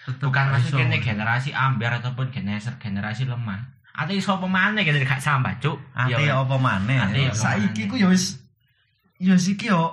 Tetep 0.00 0.22
bukan 0.24 0.44
masih 0.50 0.72
kene 0.74 0.96
generasi 0.98 1.52
ambiar 1.52 2.00
ataupun 2.00 2.32
generasi 2.32 2.72
generasi 2.80 3.28
lemah 3.28 3.60
atau 3.92 4.16
iso 4.16 4.32
pemane 4.40 4.80
kene 4.80 5.04
gak 5.04 5.20
sambat 5.20 5.60
cuk 5.60 5.76
Ate 5.92 6.24
Iya, 6.24 6.40
apa 6.40 6.56
maneh? 6.56 6.96
Ate 6.98 7.28
apa 7.28 7.36
Saiki 7.36 7.84
maneh. 7.84 7.90
ku 7.92 7.94
ya 8.00 8.08
wis 8.08 8.40
ya 9.20 9.36
iki 9.36 9.68
yo 9.68 9.92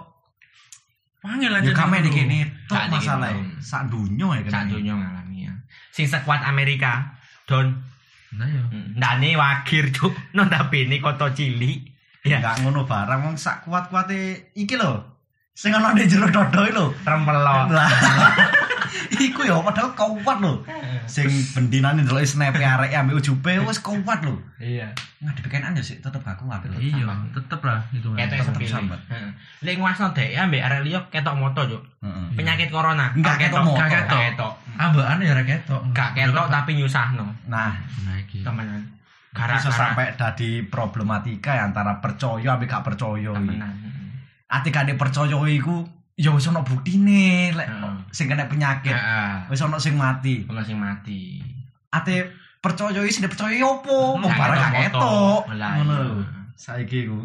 Wangil 1.20 1.52
ya 1.52 1.60
aja. 1.60 1.72
kame 1.76 2.00
di 2.00 2.10
kene 2.10 2.40
tok 2.72 2.88
masalah 2.88 3.36
sak 3.60 3.92
dunyo 3.92 4.32
ya 4.32 4.42
sak 4.48 4.72
kene. 4.72 4.80
donya 4.80 4.94
ngalami 4.96 5.38
ya 5.52 5.54
sing 5.92 6.08
sekuat 6.08 6.40
Amerika 6.48 7.20
don 7.44 7.84
Nah 8.36 8.68
ndane 8.98 9.40
wagir 9.40 9.94
cuk. 9.96 10.12
Notabene 10.36 11.00
kota 11.00 11.32
cilik. 11.32 11.96
Ya. 12.28 12.44
Enggak 12.44 12.56
ngono 12.66 12.84
barang. 12.84 13.24
Wong 13.24 13.38
sak 13.40 13.64
kuat-kuate 13.64 14.52
iki 14.60 14.76
lho. 14.76 15.00
Sing 15.56 15.72
ana 15.72 15.96
di 15.96 16.04
jero 16.10 16.28
dodo 16.28 16.68
iki 16.68 16.76
lho. 16.76 16.92
Lah. 17.08 17.88
Iku 19.10 19.42
ya 19.42 19.56
padahal 19.58 19.92
kuat 19.94 20.38
lho. 20.38 20.64
Sing 21.06 21.26
bendinane 21.52 22.02
ndelok 22.02 22.24
snap 22.24 22.54
arek 22.54 22.92
ambek 22.92 23.18
ujube 23.18 23.52
wis 23.64 23.80
kuat 23.80 24.20
lho. 24.22 24.36
iya 24.58 24.92
Ngadepi 25.18 25.50
kenan 25.50 25.74
ya 25.74 25.82
sik 25.82 25.98
tetep 26.00 26.22
aku 26.22 26.46
apik 26.46 26.70
lho. 26.70 26.78
Iya, 26.78 27.08
tetep 27.32 27.60
lah 27.62 27.80
itu. 27.90 28.10
ketok 28.14 28.60
sambat. 28.64 29.00
Heeh. 29.08 29.30
lek 29.62 29.76
nguasno 29.76 30.12
dhek 30.12 30.36
ambek 30.36 30.62
arek 30.62 30.82
liya 30.84 31.00
ketok 31.08 31.36
moto 31.36 31.62
Heeh. 31.64 32.28
penyakit 32.34 32.70
corona 32.70 33.10
Enggak 33.12 33.38
Gak 33.38 33.50
ketok 33.50 33.64
moto. 33.64 33.78
gak 33.78 33.88
Gak 33.88 34.02
ketok 34.04 34.22
ketok. 34.28 34.54
Ambaan 34.78 35.20
ya 35.20 35.34
ketok. 35.40 35.82
gak 35.92 36.10
ketok 36.14 36.48
tapi 36.48 36.72
nyusahno 36.76 37.26
Nah, 37.48 37.74
Nah 38.04 38.16
iki. 38.18 38.44
temenan 38.44 38.82
bisa 39.34 39.70
gara-gara 39.70 39.70
sampai 39.70 40.08
dadi 40.14 40.50
problematika 40.66 41.54
ya 41.54 41.64
antara 41.66 41.98
percaya 41.98 42.54
ambek 42.54 42.68
gak 42.68 42.84
percaya 42.84 43.32
iki. 43.32 43.38
temenan 43.38 43.74
Ati 44.48 44.70
kane 44.70 44.96
percaya 44.96 45.36
iku 45.48 45.84
ya 46.18 46.34
wis 46.34 46.50
ana 46.50 46.62
buktine 46.62 47.54
lek 47.54 47.70
Heeh. 47.70 47.96
sing 48.10 48.26
kena 48.26 48.50
penyakit. 48.50 48.90
Heeh. 48.90 49.48
Wis 49.48 49.62
ana 49.62 49.78
sing 49.78 49.94
mati. 49.94 50.44
ono 50.44 50.60
sing 50.60 50.76
mati 50.76 51.38
Ate 51.88 52.28
percaya 52.58 52.98
iki 52.98 53.14
sing 53.14 53.24
percaya 53.24 53.54
ya 53.54 53.70
opo? 53.70 54.18
Wong 54.18 54.26
Gak 54.26 54.34
barang 54.36 54.60
gak 54.60 54.74
ketok. 54.90 55.42
Ngono 55.46 55.56
iya. 55.56 55.86
lho. 55.86 56.22
Saiki 56.54 57.06
iku. 57.06 57.22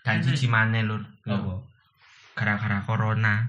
dan 0.00 0.22
siji 0.22 0.46
maneh 0.46 0.80
lur 0.80 1.02
Apa? 1.26 1.58
gara-gara 2.32 2.78
corona 2.80 3.42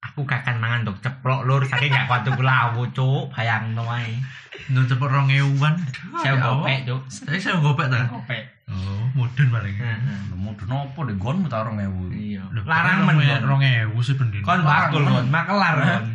aku 0.00 0.26
kakan 0.26 0.58
mangan 0.58 0.82
dok 0.82 0.98
ceplok 0.98 1.46
lur 1.46 1.62
saking 1.62 1.86
gak 1.88 2.10
kuat 2.10 2.26
tuku 2.26 2.42
lawu 2.42 2.82
cuk 2.90 3.30
bayangno 3.30 3.86
ae 3.86 4.18
Nang 4.66 4.82
cepet 4.84 4.98
2000-an. 5.02 5.74
saya 6.18 6.34
Ya 6.34 6.42
gopek 6.42 6.78
cuk 6.84 7.02
Saya 7.06 7.38
saya 7.38 7.56
gopek 7.56 7.86
ta. 7.86 8.02
gopek 8.08 8.42
Oh, 8.70 9.02
mudun 9.18 9.48
paling. 9.50 9.74
Heeh. 9.74 10.20
Mudun 10.38 10.70
opo 10.70 11.02
deh 11.02 11.18
gonmu 11.18 11.50
ta 11.50 11.66
2000. 11.66 12.14
iya 12.14 12.42
larang 12.66 13.02
men 13.02 13.18
rong 13.42 13.62
kon. 13.62 13.66
ewu 13.66 13.98
sih 13.98 14.14
pendin. 14.14 14.42
kon 14.46 14.62
bakul 14.62 15.02
kon 15.02 15.26
makelar 15.26 15.74
kon 15.78 16.06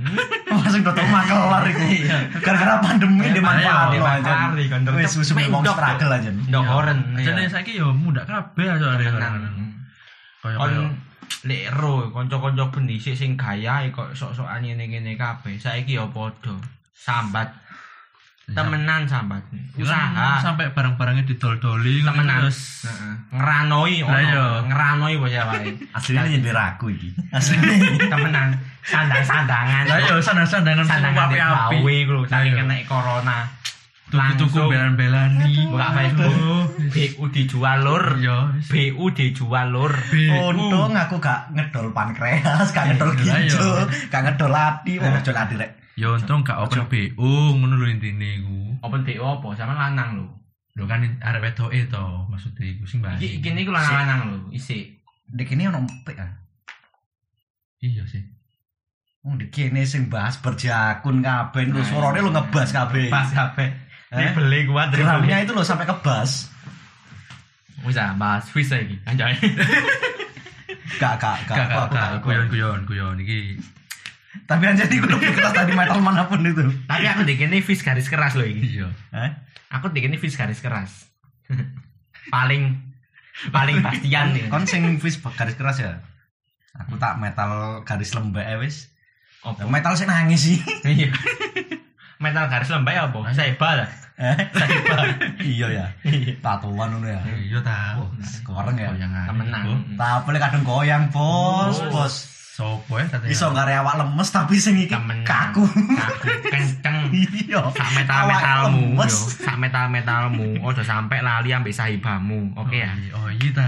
Masuk 0.55 0.87
dotok 0.87 1.07
makelar 1.11 1.63
iku. 1.67 1.83
Gara-gara 2.39 2.79
pandemi 2.79 3.27
Iya, 3.27 3.35
di 3.35 3.41
manfaat 3.43 3.91
iya, 3.91 3.99
makelar 3.99 4.55
aja. 4.55 4.95
Wis 4.95 5.13
wis 5.19 5.29
Mek 5.35 5.51
wong 5.51 5.63
struggle 5.67 6.11
aja. 6.15 6.31
ndok 6.31 6.63
oren 6.63 6.99
Jane 7.19 7.43
saiki 7.51 7.75
yo 7.75 7.91
muda 7.91 8.23
kabeh 8.23 8.67
aja 8.71 8.85
arek 8.95 9.07
Tenan. 9.11 9.43
Kaya 10.39 10.55
kon 10.55 10.73
lek 11.45 11.69
ro 11.75 12.09
kanca-kanca 12.15 12.71
bendhisik 12.71 13.13
sing 13.19 13.35
gayahe 13.35 13.91
kok 13.91 14.15
sok-sokan 14.15 14.63
ngene-ngene 14.63 15.19
kabeh 15.19 15.59
saiki 15.59 15.99
ya 15.99 16.07
padha 16.09 16.55
sambat 16.95 17.51
temenan 18.45 19.09
sambat 19.09 19.41
usaha 19.73 20.13
usaha 20.13 20.37
sampai 20.37 20.69
barang-barangnya 20.69 21.25
didol-doli 21.25 22.05
temenan 22.05 22.45
terus 22.45 22.85
Heeh. 22.85 23.13
ngeranoi 23.33 23.95
Lah 24.05 24.21
iya. 24.21 24.29
ono 24.37 24.45
ngeranoi 24.69 25.13
bocah 25.17 25.43
wae 25.49 25.69
Aslinya 25.97 26.29
nyindir 26.29 26.53
aku 26.53 26.93
iki. 26.93 27.09
Aslinya. 27.33 28.05
temenan 28.13 28.53
sandang-sandangan 28.85 29.83
yo 30.05 30.21
sandang-sandangan 30.21 30.85
sandangan 30.85 31.33
api-api. 31.33 31.77
saking 32.29 32.53
Iya. 32.53 32.61
kena 32.61 32.75
corona 32.85 33.37
Tuku-tuku 34.05 34.69
belan-belani. 34.69 35.65
buka 35.73 35.87
Facebook 35.97 36.37
BU 36.93 37.23
dijual 37.33 37.81
lur 37.81 38.21
Yo. 38.21 38.53
BU 38.69 39.05
dijual 39.17 39.73
lur 39.73 39.89
Untung 40.45 40.93
aku 40.93 41.17
gak 41.17 41.49
ngedol 41.51 41.89
pankreas, 41.89 42.69
gak 42.69 42.93
ngedol 42.93 43.17
iya. 43.17 43.49
ginjal, 43.49 43.89
gak 44.13 44.21
ngedol 44.29 44.53
ati, 44.53 45.01
wong 45.01 45.09
ngedol 45.09 45.33
ati 45.35 45.53
rek. 45.57 45.74
Yo 45.95 46.11
untung 46.13 46.43
gak 46.43 46.59
open 46.59 46.85
BU 46.85 47.23
ngono 47.55 47.75
lho 47.75 47.87
intine 47.87 48.37
iku. 48.37 48.57
open 48.81 49.01
BU 49.01 49.21
apa 49.21 49.47
sama 49.55 49.73
lanang 49.73 50.19
lho 50.19 50.27
Lho 50.75 50.83
kan 50.83 50.99
arek 50.99 51.39
wedoke 51.41 51.87
to 51.87 52.05
maksudnya 52.27 52.67
iku 52.67 52.83
sing 52.83 52.99
bahas. 52.99 53.15
iki 53.17 53.39
iki 53.39 53.49
niku 53.49 53.71
lanang-lanang 53.71 54.19
lho 54.27 54.37
isi 54.51 54.91
Dek 55.25 55.49
ini 55.49 55.65
ono 55.65 55.81
empik 55.81 56.19
ah. 56.19 56.31
Iya 57.79 58.03
sih. 58.05 58.21
Wong 59.21 59.39
dek 59.39 59.49
kene 59.49 59.81
sing 59.83 60.05
bahas 60.05 60.37
berjakun 60.37 61.17
kabeh 61.19 61.65
lho, 61.65 61.79
Nah, 61.79 61.87
suarane 61.87 62.19
lho 62.19 62.29
ngebas 62.29 62.69
kabeh. 62.71 63.07
pas 63.07 63.25
kabeh 63.27 63.69
Eh? 64.05 64.21
Ini 64.21 64.31
beli 64.31 64.59
kuat 64.65 64.91
dari 64.91 65.01
Drumnya 65.01 65.41
itu 65.41 65.51
lho 65.51 65.63
sampai 65.63 65.83
kebas. 65.83 66.51
Wis 67.81 67.95
ah 67.95 68.13
bahas 68.13 68.45
Swiss 68.45 68.69
lagi 68.69 68.99
anjay 69.03 69.33
Gak 70.95 71.13
gak 71.17 71.37
gak 71.43 71.55
Gak 71.55 71.65
aku 71.65 71.71
gak 71.71 71.81
aku 71.81 71.89
gak 71.89 71.89
gak 71.95 72.09
ikut. 72.11 72.23
guyon-guyon 72.23 72.79
guyon 72.85 73.15
iki. 73.17 73.57
Tapi 74.45 74.63
anjir 74.69 74.85
iku 74.85 75.09
lebih 75.09 75.33
keras 75.33 75.57
dari 75.57 75.73
metal 75.73 75.97
mana 76.05 76.29
pun 76.29 76.45
itu. 76.45 76.69
Tapi 76.85 77.05
aku 77.09 77.25
dek 77.25 77.49
ini 77.49 77.65
fish 77.65 77.81
garis 77.81 78.05
keras 78.05 78.37
loh 78.37 78.45
ini. 78.45 78.61
Iya. 78.61 78.87
Hah? 79.09 79.41
Aku 79.81 79.89
dek 79.89 80.05
ini 80.05 80.21
fish 80.21 80.37
garis 80.37 80.61
keras. 80.61 81.09
paling 82.33 82.77
paling 83.49 83.81
pastian 83.81 84.37
nih. 84.37 84.45
Kon 84.53 84.69
sing 84.69 85.01
fish 85.01 85.17
garis 85.33 85.57
keras 85.57 85.81
ya. 85.81 86.05
Aku 86.77 87.01
tak 87.01 87.17
metal 87.17 87.81
garis 87.81 88.13
lembek 88.13 88.45
ya 88.45 88.61
wis. 88.61 88.93
Apa? 89.41 89.65
Metal 89.65 89.97
sing 89.97 90.09
nangis 90.09 90.45
sih. 90.45 90.57
Iya. 90.85 91.09
Metal 92.21 92.45
garis 92.45 92.69
lembek 92.69 92.93
apa? 92.93 93.33
Saiba 93.33 93.81
lah. 93.81 93.89
Eh? 94.21 94.37
Saiba. 94.53 94.97
Iya 95.41 95.67
ya. 95.73 95.85
Tatuan 96.45 96.93
ngono 96.93 97.09
ya. 97.09 97.21
Iya 97.33 97.59
ta. 97.65 97.97
Koreng 98.45 98.77
ya. 98.77 98.93
Temenan. 99.25 99.97
Tak 99.97 100.29
boleh 100.29 100.37
kadang 100.37 100.61
goyang, 100.61 101.09
Bos. 101.09 101.81
Bos. 101.89 102.34
Sopo 102.55 102.95
ya 102.95 103.03
tadi. 103.05 103.27
Iso 103.27 103.51
ngare 103.51 103.75
awak 103.75 103.99
lemes 103.99 104.27
tapi 104.31 104.55
sing 104.55 104.79
iki 104.79 104.87
kaku. 105.23 105.63
Kaku 105.67 106.25
kenceng. 106.45 106.93
Iya. 107.45 107.61
sak 107.69 107.89
metal 107.93 108.21
metalmu 108.25 108.95
Awak 108.95 109.05
yo 109.05 109.05
lemes. 109.05 109.13
sak 109.37 109.55
metal 109.55 109.85
metalmu 109.89 110.45
ojo 110.61 110.81
sampai 110.81 111.19
lali 111.19 111.51
ambek 111.51 111.71
sahibamu 111.71 112.51
oke 112.55 112.75
ya 112.75 112.91
Oh 113.13 113.27
iya 113.27 113.49
ta. 113.51 113.67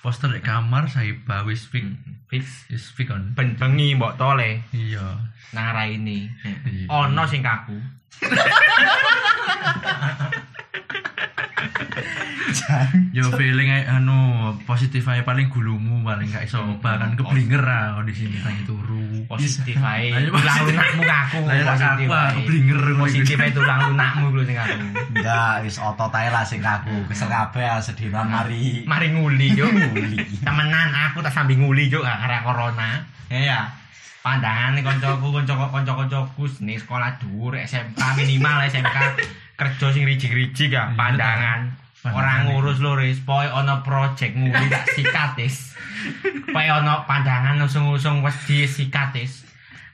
Poster 0.00 0.28
di 0.28 0.40
kamar 0.40 0.86
saya 0.86 1.12
wis 1.44 1.64
fix 1.64 1.84
fix 2.26 2.42
wis 2.68 2.90
fix 2.90 3.06
on. 3.08 3.32
ben 3.34 3.54
bengi 3.54 3.94
mbok 3.94 4.16
tole 4.16 4.62
Iya. 4.70 5.16
nang 5.50 5.66
raine 5.70 6.28
Iya. 6.66 6.84
ono 6.88 7.22
sing 7.24 7.40
kaku 7.40 7.74
Yo 13.16 13.28
feeling 13.36 13.68
ae 13.70 13.84
anu 13.86 14.52
positif 14.64 15.04
ae 15.08 15.22
paling 15.22 15.52
gulumu 15.52 16.02
paling 16.02 16.30
gak 16.30 16.48
iso 16.48 16.62
obah 16.62 16.98
kan 16.98 17.14
keblinger 17.14 17.62
ah 17.62 18.00
kondisi 18.00 18.26
ini 18.26 18.38
tangi 18.40 18.62
turu. 18.66 19.26
positif 19.30 19.78
ae 19.78 20.10
Ayo, 20.10 20.34
tulang 20.34 20.58
lunakmu 20.66 21.02
kaku 21.06 21.38
Lah 21.46 21.54
ya 21.54 21.64
positif 21.70 22.08
aku 22.10 22.12
ah, 22.12 22.26
ae 22.26 22.34
keblinger 22.42 22.80
positif 22.98 23.36
ae 23.38 23.50
tulang 23.54 23.80
lunakmu 23.92 24.24
lho 24.34 24.42
sing 24.42 24.56
kaku 24.58 24.78
Enggak, 25.14 25.54
wis 25.62 25.76
otot 25.78 26.12
ae 26.14 26.28
lah 26.32 26.42
sing 26.42 26.60
kaku. 26.62 26.96
Kesel 27.06 27.30
kabeh 27.30 27.66
ah, 27.66 27.78
sedinan 27.78 28.26
mari 28.26 28.82
mari 28.88 29.12
nguli 29.14 29.54
yo 29.54 29.68
nguli. 29.70 30.42
temenan 30.42 30.90
aku 31.10 31.22
tak 31.22 31.30
sambil 31.34 31.58
nguli 31.58 31.86
yo 31.86 32.02
gak 32.02 32.18
karena 32.26 32.38
corona 32.42 32.90
ya 33.30 33.38
ya 33.38 33.60
pandangan 34.20 34.76
nih 34.76 34.84
koncoku 34.84 35.32
koncoku 35.32 35.64
konco 35.72 35.92
koncoku 35.96 36.44
nih 36.60 36.76
sekolah 36.76 37.16
dhuwur 37.16 37.56
SMK 37.56 38.00
minimal 38.20 38.60
SMK 38.68 38.96
kerja 39.60 39.92
sing 39.92 40.08
rijik-rijik 40.08 40.72
ya 40.72 40.88
Iya, 40.88 40.96
pandangan. 40.96 41.60
Orang 42.00 42.48
ngurus 42.48 42.80
lho 42.80 42.96
ris 42.96 43.20
ono 43.28 43.84
project 43.84 44.32
nguli 44.32 44.72
tak 44.72 44.88
sikatis 44.96 45.76
pokoke 46.48 46.72
ono 46.80 47.04
pandangan 47.04 47.60
usung-usung 47.60 48.24
wis 48.24 48.40
disikatis 48.48 49.44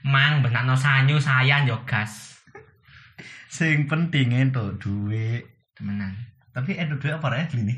mang 0.07 0.39
benakno 0.39 0.79
sanyu 0.79 1.19
sayan 1.19 1.67
yo 1.67 1.83
gas. 1.83 2.39
Sing 3.51 3.91
penting 3.91 4.31
entuk 4.31 4.79
duit. 4.79 5.43
temenan. 5.75 6.15
Tapi 6.55 6.79
entuk 6.79 7.03
duit 7.03 7.19
apa 7.19 7.35
ya 7.35 7.45
gini? 7.51 7.75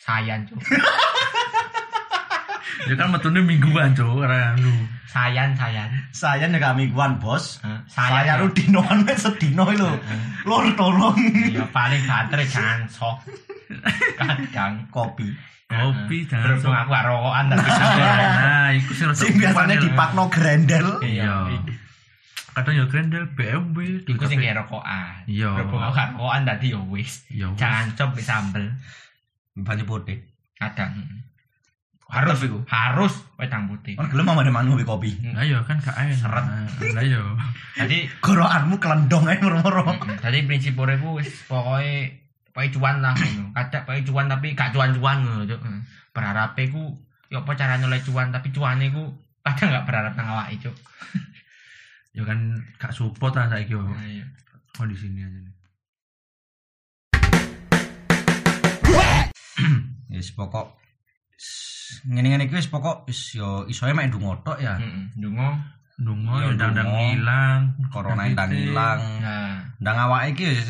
sayan 0.00 0.48
cuk 0.48 0.56
Ya 2.88 2.94
kan 2.96 3.12
metune 3.12 3.44
mingguan 3.44 3.92
cuk 3.92 4.24
ora 4.24 4.56
anu. 4.56 4.72
sayan 5.10 5.58
sayan 5.58 5.90
Saya 6.14 6.46
nek 6.46 6.62
mingguan, 6.78 7.18
Bos. 7.18 7.58
Saya 7.90 8.24
sayan 8.24 8.38
yo. 8.38 8.42
rudinoan 8.46 9.04
wis 9.04 9.26
sedino 9.26 9.66
lho. 9.66 9.90
Lur 10.46 10.64
tolong 10.78 11.18
Iya 11.50 11.66
paling 11.74 12.02
banter 12.06 12.40
jangan 12.46 12.86
sok 12.88 13.26
kadang 14.18 14.86
kopi. 14.90 15.28
Kopi 15.70 16.26
dan 16.26 16.42
Berhubung 16.42 16.74
aku 16.74 16.90
gak 16.90 17.06
rokokan 17.06 17.44
tapi 17.54 17.70
Nah, 17.70 18.68
iku 18.74 18.90
sing 18.90 19.06
Sing 19.14 19.38
biasanya 19.38 19.78
kuat, 19.78 19.84
dipakno 19.86 20.24
grendel. 20.26 20.86
Iya. 21.06 21.62
Kadang 22.50 22.74
ya 22.74 22.84
grendel 22.90 23.30
BMW. 23.38 24.02
Iku 24.02 24.22
sing 24.26 24.42
kayak 24.42 24.66
rokokan. 24.66 25.30
Iya. 25.30 25.54
Berhubung 25.62 25.82
aku 25.86 25.94
gak 25.94 26.10
rokokan 26.18 26.42
tadi 26.42 26.74
ya 26.74 26.82
wis. 26.90 27.22
Ya 27.30 27.46
wis. 27.54 27.58
Jangan 27.62 27.86
cop 27.94 28.10
di 28.18 28.22
sambel. 28.26 28.64
Banyu 29.54 29.86
putih. 29.86 30.18
Kadang. 30.58 30.90
Harus 32.10 32.42
iku. 32.42 32.58
harus 32.66 33.14
wedang 33.38 33.70
putih. 33.70 33.94
Kon 33.94 34.10
gelem 34.10 34.26
mamane 34.26 34.50
mangan 34.50 34.74
ngopi 34.74 34.82
kopi. 34.82 35.10
Lah 35.30 35.46
ya 35.46 35.62
kan 35.62 35.78
gak 35.78 35.94
enak. 35.94 36.18
Seret. 36.18 36.44
Lah 36.90 37.04
ya. 37.06 37.22
Jadi 37.78 38.10
Gorokanmu 38.18 38.82
kelendong 38.82 39.30
ae 39.30 39.38
moro-moro. 39.38 39.94
tadi 40.18 40.42
prinsip 40.42 40.74
uripku 40.74 41.22
wis 41.22 41.30
pokoke 41.46 42.18
pokoke 42.50 42.68
cuan 42.74 42.98
lah 42.98 43.14
ngono. 43.14 43.54
Kadang 43.54 43.82
pokoke 43.86 44.02
cuan 44.10 44.26
tapi 44.26 44.58
gak 44.58 44.74
cuan-cuan 44.74 45.22
ngono. 45.22 45.56
Berharap 46.10 46.58
ku 46.74 46.98
ya 47.30 47.46
apa 47.46 47.54
caranya 47.54 47.86
oleh 47.86 48.02
cuan 48.02 48.34
tapi 48.34 48.50
cuane 48.50 48.90
ku 48.90 49.06
kadang 49.46 49.70
gak 49.70 49.86
berharap 49.86 50.12
nang 50.18 50.28
awake, 50.34 50.58
Cuk. 50.66 50.76
Ya 52.10 52.26
kan 52.26 52.58
gak 52.74 52.90
support 52.90 53.38
lah 53.38 53.46
saiki 53.46 53.78
yo. 53.78 53.86
Iya. 53.86 54.26
Kondisi 54.74 55.06
ini 55.06 55.22
aja 55.22 55.38
nih. 55.38 55.54
Wis 60.10 60.34
pokok 60.38 60.74
ngene-ngene 62.04 62.44
iki 62.44 62.54
wis 62.54 62.68
pokok 62.68 63.04
wis 63.04 63.34
yo 63.34 63.64
iso 63.66 63.84
ae 63.84 63.92
mek 63.92 64.08
ndonga 64.08 64.40
tok 64.42 64.58
ya. 64.58 64.74
Heeh. 64.76 65.14
Ndonga. 65.16 65.48
Dungo 66.00 66.32
Ya, 66.34 66.48
ya 66.48 66.56
ndang 66.56 66.72
dungo. 66.72 66.96
ngilang, 66.96 67.60
Corona 67.92 68.24
ndang 68.24 68.50
ilang. 68.50 69.00
Nah, 69.20 69.60
Ndang 69.76 69.96
awake 70.00 70.32
iki 70.32 70.44
wis 70.48 70.64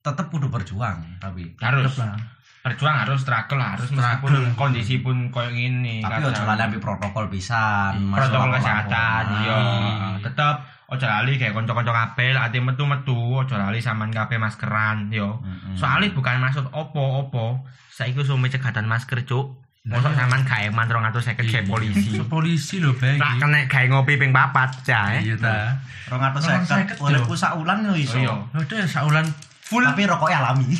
tetep 0.00 0.26
kudu 0.28 0.48
berjuang 0.48 0.98
tapi 1.16 1.54
harus 1.56 1.88
Tetep 1.88 2.04
lah. 2.04 2.18
berjuang 2.60 2.96
harus 2.98 3.20
struggle 3.20 3.56
harus 3.56 3.88
meskipun 3.88 4.28
Struggle. 4.30 4.52
kondisi 4.54 4.98
pun 4.98 5.28
koyo 5.28 5.48
ngene 5.48 6.00
tapi 6.00 6.24
ojo 6.24 6.42
lali 6.42 6.76
protokol 6.76 7.24
pisan 7.28 7.92
Iya, 7.94 8.12
protokol 8.14 8.50
kesehatan 8.52 9.24
iya 9.38 9.56
Ah. 9.56 10.16
tetep 10.20 10.56
ojo 10.86 11.04
lali 11.04 11.32
kayak 11.34 11.52
kanca-kanca 11.54 11.92
kabeh 11.94 12.34
ati 12.34 12.58
metu-metu 12.58 13.16
ojo 13.38 13.54
lali 13.54 13.78
sampean 13.78 14.10
kabeh 14.10 14.36
maskeran 14.36 15.08
yo 15.08 15.40
Mm-mm. 15.40 15.72
soalnya 15.74 16.08
bukan 16.10 16.36
maksud 16.38 16.68
opo-opo 16.68 17.64
saiki 17.88 18.20
sume 18.20 18.48
cegatan 18.48 18.84
masker 18.84 19.24
cuk 19.24 19.63
mosok 19.84 20.10
iya. 20.10 20.24
sampean 20.24 20.42
gawe 20.42 20.64
eman 20.64 20.86
250 20.88 21.44
Iya. 21.44 21.60
ke 21.60 21.68
polisi 21.68 22.16
So, 22.16 22.24
polisi 22.24 22.76
lho 22.80 22.96
bae 22.96 23.20
tak 23.20 23.36
kena 23.36 23.68
gawe 23.68 23.86
ngopi 23.92 24.16
ping 24.16 24.32
papat 24.32 24.80
jae 24.80 25.20
Iya 25.22 25.36
ta. 25.36 25.76
250 26.08 26.96
250 26.96 27.04
uripku 27.04 27.34
sak 27.36 27.52
wulan 27.52 27.84
yo 27.84 27.92
iso. 27.92 28.16
Iya. 28.16 28.32
Udah 28.54 28.76
ya 28.80 28.86
saulan 28.86 29.28
full. 29.60 29.84
Tapi 29.84 30.08
rokoknya 30.08 30.40
alami. 30.40 30.72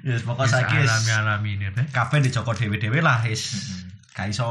Yes, 0.00 0.24
pokok 0.24 0.48
Bisa 0.48 0.62
saiki 0.64 0.80
wis 0.80 0.88
alami-alami 0.88 1.50
ini 1.54 1.66
deh. 1.68 1.84
kabeh 1.90 2.24
dijoko 2.24 2.56
dhewe-dhewe 2.56 3.04
lah 3.04 3.20
wis. 3.22 3.76
Gak 4.16 4.32
iso 4.32 4.48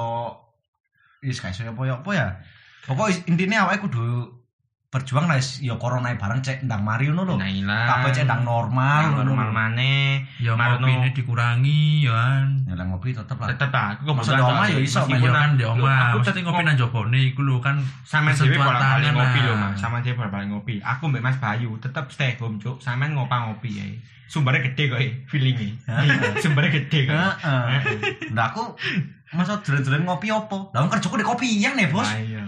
wis 1.19 1.41
gak 1.41 1.49
iso 1.49 1.65
apa 1.65 1.81
ya 1.81 1.97
apa 1.97 2.11
ya. 2.13 2.27
Pokok 2.85 3.09
is- 3.09 3.23
intine 3.25 3.57
awake 3.57 3.81
kudu 3.81 4.27
berjuang 4.87 5.27
lah 5.27 5.35
wis 5.35 5.59
ya 5.59 5.75
corona 5.75 6.15
bareng 6.15 6.39
cek 6.39 6.63
ndang 6.63 6.79
mari 6.79 7.11
ngono 7.11 7.27
lho. 7.27 7.35
nah 7.35 7.43
ilang 7.45 7.87
Kabeh 7.91 8.07
cek 8.09 8.23
ndang 8.23 8.47
normal 8.47 9.11
ngono 9.11 9.35
normal 9.35 9.51
maneh 9.51 10.23
Ya 10.39 10.55
Marono. 10.55 10.87
ngopi 10.87 10.95
ini 10.95 11.09
dikurangi 11.11 12.07
ya 12.07 12.13
kan. 12.15 12.47
Ya 12.63 12.73
lah 12.73 12.85
ngopi 12.87 13.11
tetep 13.11 13.35
lah. 13.35 13.51
tetep 13.51 13.67
aku 13.67 14.15
Maksud 14.15 14.31
di 14.31 14.41
omah 14.41 14.65
ya 14.65 14.79
iso, 14.79 14.99
meskipun 15.03 15.27
kan 15.29 15.49
di 15.53 15.65
Loh, 15.65 15.75
omah. 15.75 15.99
aku 16.07 16.17
tetep 16.23 16.41
ngopi 16.41 16.61
nang 16.63 16.77
jopone 16.77 17.19
iku 17.25 17.41
lho 17.43 17.59
kan 17.59 17.75
Sampean 18.01 18.31
dhewe 18.31 18.47
Bersentuhan 18.47 18.63
bolak 18.63 18.79
balik 18.79 19.03
tangan 19.03 19.15
ngopi 19.17 19.39
lho 19.43 19.53
Mas. 19.53 19.73
Sampean 19.75 20.01
dhewe 20.01 20.15
bolak 20.15 20.31
balik 20.31 20.47
ngopi. 20.47 20.75
Aku 20.79 21.03
mbek 21.05 21.21
Mas 21.21 21.37
Bayu 21.37 21.69
tetep 21.77 22.05
stay 22.07 22.31
home, 22.37 22.55
Cuk. 22.55 22.79
Sampean 22.79 23.11
ngopa 23.11 23.35
ngopi 23.43 23.69
ya. 23.73 23.83
Sumbernya 24.25 24.59
gede 24.65 24.83
kok, 24.87 24.99
feelingi. 25.27 25.75
Sumbernya 26.37 26.71
gede 26.73 26.99
kok. 27.05 27.15
Heeh. 27.15 27.79
Nah 28.31 28.51
aku 28.51 28.71
masa 29.29 29.59
dolen-dolen 29.59 30.03
ngopi 30.03 30.27
opo? 30.29 30.71
Lah 30.71 30.83
kerjaku 30.85 31.15
di 31.15 31.23
kopi 31.23 31.47
yang 31.57 31.75
nih, 31.75 31.91
Bos. 31.91 32.03
Ah, 32.03 32.15
Iya, 32.15 32.39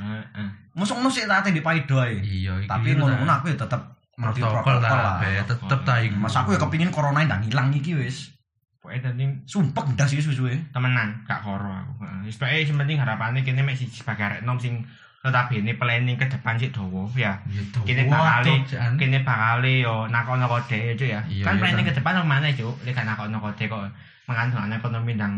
heeh. 0.80 0.88
Mosok 0.88 0.96
ngono 1.04 1.12
sik 1.12 1.28
tak 1.28 1.52
di 1.52 1.60
paido 1.60 2.00
ae. 2.00 2.16
Iya, 2.24 2.64
Tapi 2.64 2.96
ngono-ngono 2.96 3.28
aku 3.28 3.52
ya 3.52 3.60
tetep 3.60 3.82
ngerti 4.16 4.40
protokol 4.40 4.80
lah, 4.80 5.20
tetep 5.44 5.80
ta 5.84 5.94
iku. 6.00 6.16
Mas 6.16 6.36
aku 6.36 6.56
ya 6.56 6.60
kepingin 6.60 6.92
corona 6.92 7.24
ndang 7.28 7.44
ilang 7.44 7.68
iki 7.76 7.96
wis. 7.96 8.32
Pokoknya 8.80 9.12
tadi 9.12 9.24
Sumpah 9.44 9.84
ndas 9.92 10.12
iki 10.16 10.24
suwe. 10.24 10.56
temenan, 10.72 11.28
gak 11.28 11.44
koro 11.44 11.68
aku. 11.68 12.08
Wis 12.24 12.40
pokoke 12.40 12.64
sing 12.64 12.80
penting 12.80 12.96
harapannya 12.96 13.44
kene 13.44 13.64
mek 13.64 13.76
siji 13.76 14.00
sebagai 14.00 14.24
arek 14.24 14.42
nom 14.48 14.56
sing 14.56 14.88
notabene 15.20 15.76
planning 15.76 16.16
ke 16.16 16.32
depan 16.32 16.56
sik 16.56 16.72
dawa 16.72 17.04
ya. 17.12 17.36
Ya 17.52 17.60
tuh. 17.76 17.84
Kene 17.84 18.08
Wah, 18.08 18.40
bakal 18.40 18.64
Cuk, 18.64 18.72
jan. 18.72 18.96
kene 18.96 19.20
bakal 19.28 19.68
yo 19.68 20.08
nakono 20.08 20.48
kode 20.48 20.80
ya, 20.80 20.94
Cuk 20.96 21.10
ya. 21.12 21.20
Iya, 21.28 21.44
kan 21.44 21.60
iya, 21.60 21.62
planning 21.64 21.86
ke 21.88 21.96
depan 21.96 22.24
mana 22.24 22.48
Cuk? 22.56 22.76
Lek 22.88 22.96
gak 22.96 23.04
nakono 23.04 23.36
kode 23.44 23.68
kok 23.68 23.84
mengandung 24.32 24.72
ekonomi 24.72 25.12
ndang 25.20 25.36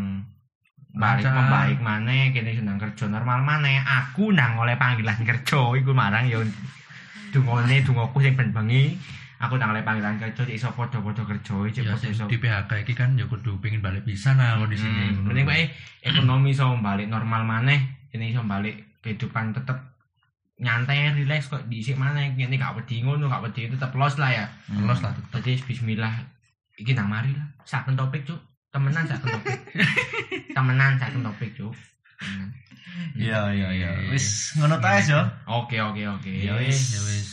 balik 0.92 1.24
membaik 1.24 1.80
mana 1.80 2.32
kene 2.36 2.52
sedang 2.52 2.76
kerja. 2.76 3.08
Normal 3.08 3.40
mana 3.48 3.72
aku 3.80 4.36
nang 4.36 4.60
oleh 4.60 4.76
panggilan 4.76 5.24
kerja 5.30 5.62
iku 5.80 5.92
marang 5.96 6.28
yo 6.28 6.44
dungone 7.32 7.80
dungoku 7.88 8.20
sing 8.20 8.36
ben 8.36 8.52
bengi 8.52 9.00
aku 9.40 9.56
nang 9.56 9.72
oleh 9.72 9.82
panggilan 9.88 10.20
kerja 10.20 10.44
cek 10.44 10.52
iso 10.52 10.70
padha-padha 10.76 11.24
kerja 11.24 11.56
cek 11.72 11.84
Ya 11.88 11.96
iso 11.96 12.28
di 12.28 12.38
PHK 12.38 12.72
iki 12.84 12.94
kan 12.94 13.16
ya 13.16 13.26
kudu 13.26 13.58
pengen 13.64 13.80
balik 13.80 14.04
pisan 14.04 14.36
lah 14.38 14.60
kondisi 14.60 14.86
ini. 14.86 15.16
Hmm, 15.16 15.32
penting 15.32 15.46
bae 15.48 15.72
ekonomi 16.04 16.52
iso 16.52 16.68
balik 16.84 17.08
normal 17.08 17.48
maneh 17.48 18.12
ini 18.12 18.36
iso 18.36 18.44
balik 18.44 19.00
kehidupan 19.00 19.56
tetep 19.56 19.80
nyantai 20.62 21.16
relax 21.16 21.48
kok 21.48 21.66
diisik 21.72 21.96
maneh. 21.96 22.36
Ini 22.36 22.54
gak 22.60 22.78
wedi 22.78 23.02
ngono 23.02 23.32
gak 23.32 23.48
wedi 23.48 23.72
tetep 23.72 23.96
los 23.96 24.20
lah 24.20 24.30
ya. 24.30 24.46
Los 24.84 25.00
lah 25.00 25.16
tetep. 25.16 25.40
Tadi 25.40 25.52
bismillah 25.64 26.20
iki 26.76 26.92
nang 26.92 27.08
mari 27.08 27.32
lah. 27.32 27.48
Saken 27.64 27.96
topik 27.96 28.28
cuk 28.28 28.51
temenan 28.72 29.04
saken 29.08 29.28
topik 29.36 29.60
temenan 30.56 30.96
saken 30.98 31.22
topik 31.28 31.52
cuk 31.56 31.76
Iya 33.16 33.50
iya 33.56 33.70
iya. 33.72 33.90
Wis 34.12 34.54
ngono 34.60 34.78
ta 34.84 35.00
yo. 35.00 35.24
Oke 35.48 35.80
oke 35.80 36.02
oke. 36.06 36.32
Ya 36.32 36.60
wis. 36.60 36.92
ya 36.92 37.02
wis 37.08 37.28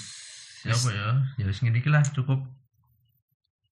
ya 0.66 0.74
apa 0.74 0.88
ya 0.90 1.08
ya 1.38 1.44
wis 1.50 1.58
ngene 1.62 1.78
iki 1.82 1.90
lah 1.90 2.02
cukup 2.02 2.40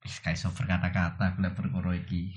Wis 0.03 0.23
gak 0.23 0.39
iso 0.39 0.51
berkata-kata 0.55 1.39
lek 1.39 1.55
perkara 1.55 1.95
iki. 1.95 2.37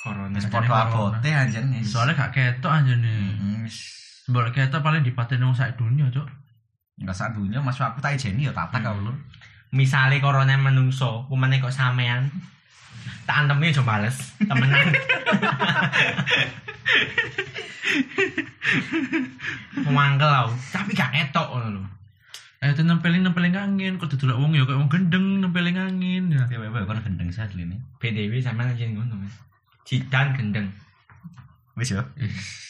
Corona. 0.00 0.36
Wis 0.36 0.48
padha 0.48 0.88
abote 0.88 1.30
anjen 1.32 1.72
wis. 1.72 1.88
soalnya 1.92 2.16
gak 2.16 2.32
ketok 2.36 2.72
anjene 2.72 3.12
Mm, 3.40 3.64
wis 3.64 3.96
Mbok 4.28 4.54
ketok 4.54 4.84
paling 4.84 5.02
dipateni 5.02 5.44
wong 5.44 5.56
sak 5.56 5.74
dunia 5.80 6.06
cuk 6.12 6.28
enggak 7.00 7.16
sak 7.16 7.34
dunia 7.34 7.58
masuk 7.58 7.82
aku 7.82 7.98
tak 7.98 8.14
ijeni 8.14 8.46
yo 8.46 8.52
tata 8.54 8.78
kau 8.78 8.94
lho. 8.94 9.10
Misale 9.72 10.20
corona 10.20 10.52
menungso, 10.60 11.24
kumane 11.32 11.58
kok 11.58 11.72
sampean 11.72 12.28
tak 13.26 13.36
antemi 13.46 13.70
aja 13.70 13.82
bales, 13.82 14.16
temenan. 14.38 14.92
Mangkel 19.92 20.30
aku, 20.30 20.52
tapi 20.72 20.90
gak 20.96 21.12
etok 21.12 21.48
ngono 21.52 21.68
lho. 21.76 21.82
eh 22.62 22.70
itu 22.70 22.86
nempelin 22.86 23.26
nempelin 23.26 23.58
angin 23.58 23.98
kok 23.98 24.06
duduk 24.14 24.38
wong 24.38 24.54
ya 24.54 24.62
kayak 24.62 24.78
wong 24.78 24.86
gendeng 24.86 25.42
nempelin 25.42 25.74
angin 25.74 26.30
ya 26.30 26.46
Ya 26.46 26.62
wewe 26.62 26.86
kon 26.86 27.02
gendeng 27.02 27.34
sadli 27.34 27.66
ini. 27.66 27.82
BDW 27.98 28.38
sampean 28.38 28.70
aja 28.70 28.86
ngono 28.86 29.18
Mas. 29.18 29.34
Jidan 29.82 30.30
gendeng. 30.38 30.70
Wis 31.74 31.90
yo. 31.90 32.06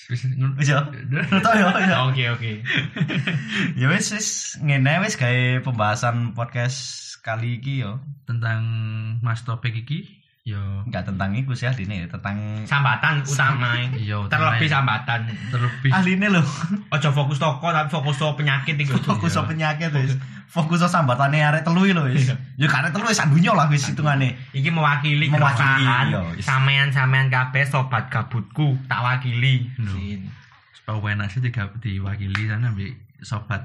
wis 0.08 0.24
yo. 0.64 0.80
Ngono 1.12 1.36
ta 1.44 1.52
yo. 1.60 1.68
yo. 1.68 1.96
Oke 2.08 2.24
oke. 2.32 2.64
Ya 3.76 3.92
wis 3.92 4.16
wis 4.16 4.56
ngene 4.64 5.04
wis 5.04 5.20
gawe 5.20 5.60
pembahasan 5.60 6.32
podcast 6.32 7.20
kali 7.20 7.60
iki 7.60 7.84
yo. 7.84 8.00
tentang 8.24 8.64
mas 9.20 9.44
topik 9.44 9.76
iki 9.76 10.21
yo 10.42 10.58
Enggak 10.82 11.06
tentang 11.06 11.30
iku 11.38 11.54
sih 11.54 11.70
ahline 11.70 12.10
tentang 12.10 12.66
Sambatan 12.66 13.22
utama. 13.22 13.78
Iya, 13.94 14.26
Terlebih 14.26 14.66
sambatan. 14.66 15.30
terlebih 15.54 15.90
ahline 15.94 16.26
lho. 16.34 16.42
Ojo 16.90 17.08
fokus 17.14 17.38
toko 17.38 17.70
tapi 17.70 17.86
fokus 17.86 18.18
to 18.18 18.26
penyakit 18.34 18.74
iku. 18.74 18.98
Fokus 18.98 19.38
sama 19.38 19.54
penyakit 19.54 19.94
wis. 19.94 20.18
Fokus 20.50 20.82
sama 20.82 21.06
sambatane 21.06 21.46
arek 21.46 21.62
telu 21.62 21.86
iki 21.86 21.94
lho 21.94 22.10
wis. 22.10 22.34
Ya 22.58 22.66
kan 22.66 22.82
arek 22.82 22.98
telu 22.98 23.06
wis 23.06 23.18
sandunya 23.22 23.54
lah 23.54 23.70
wis 23.70 23.86
hitungane. 23.86 24.34
Iki 24.50 24.68
mewakili 24.74 25.30
keresahan 25.30 26.10
iya, 26.10 26.20
wis. 26.34 26.42
sampean-sampean 26.42 27.30
kabeh 27.30 27.62
sobat 27.62 28.10
gabutku 28.10 28.74
tak 28.90 28.98
wakili. 28.98 29.70
Supaya 30.74 31.14
enak 31.14 31.30
sih 31.30 31.38
tiga 31.38 31.70
diwakili 31.78 32.50
sana 32.50 32.74
ambil 32.74 32.90
sobat 33.22 33.62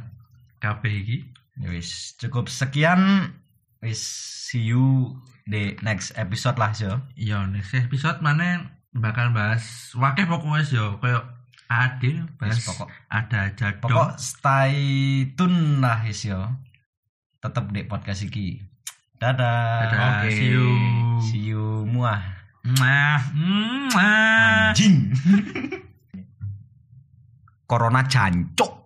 KB 0.62 0.82
iki 0.86 1.18
Ya 1.58 1.74
wis 1.74 2.13
cukup 2.22 2.54
sekian 2.54 3.34
wis 3.82 3.98
see 4.46 4.70
you 4.70 5.18
di 5.48 5.80
next 5.80 6.14
episode 6.20 6.60
lah 6.60 6.76
yo. 6.76 7.00
Iya, 7.16 7.48
next 7.48 7.72
episode 7.74 8.20
mana 8.20 8.76
bakal 8.92 9.32
bahas 9.32 9.96
wakil 9.96 10.28
pokoknya 10.28 10.68
yo 10.68 10.86
kayak 11.00 11.24
adil 11.68 12.24
bahas 12.40 12.64
pokok 12.64 12.88
ada 13.12 13.52
aja 13.52 13.76
pokok 13.84 14.16
stay 14.20 14.76
tune 15.40 15.80
lah 15.80 16.04
wis 16.04 16.28
yo. 16.28 16.52
Tetep 17.40 17.72
di 17.72 17.88
podcast 17.88 18.28
iki. 18.28 18.60
Dadah. 19.18 19.90
Dadah, 19.90 20.10
Oke. 20.22 20.30
see 20.30 20.52
you. 20.54 20.68
See 21.26 21.44
you 21.56 21.66
muah. 21.90 22.22
Mwah, 22.68 23.22
mwah. 23.34 24.76
Anjing. 24.76 25.16
Corona 27.70 28.04
jancuk. 28.06 28.77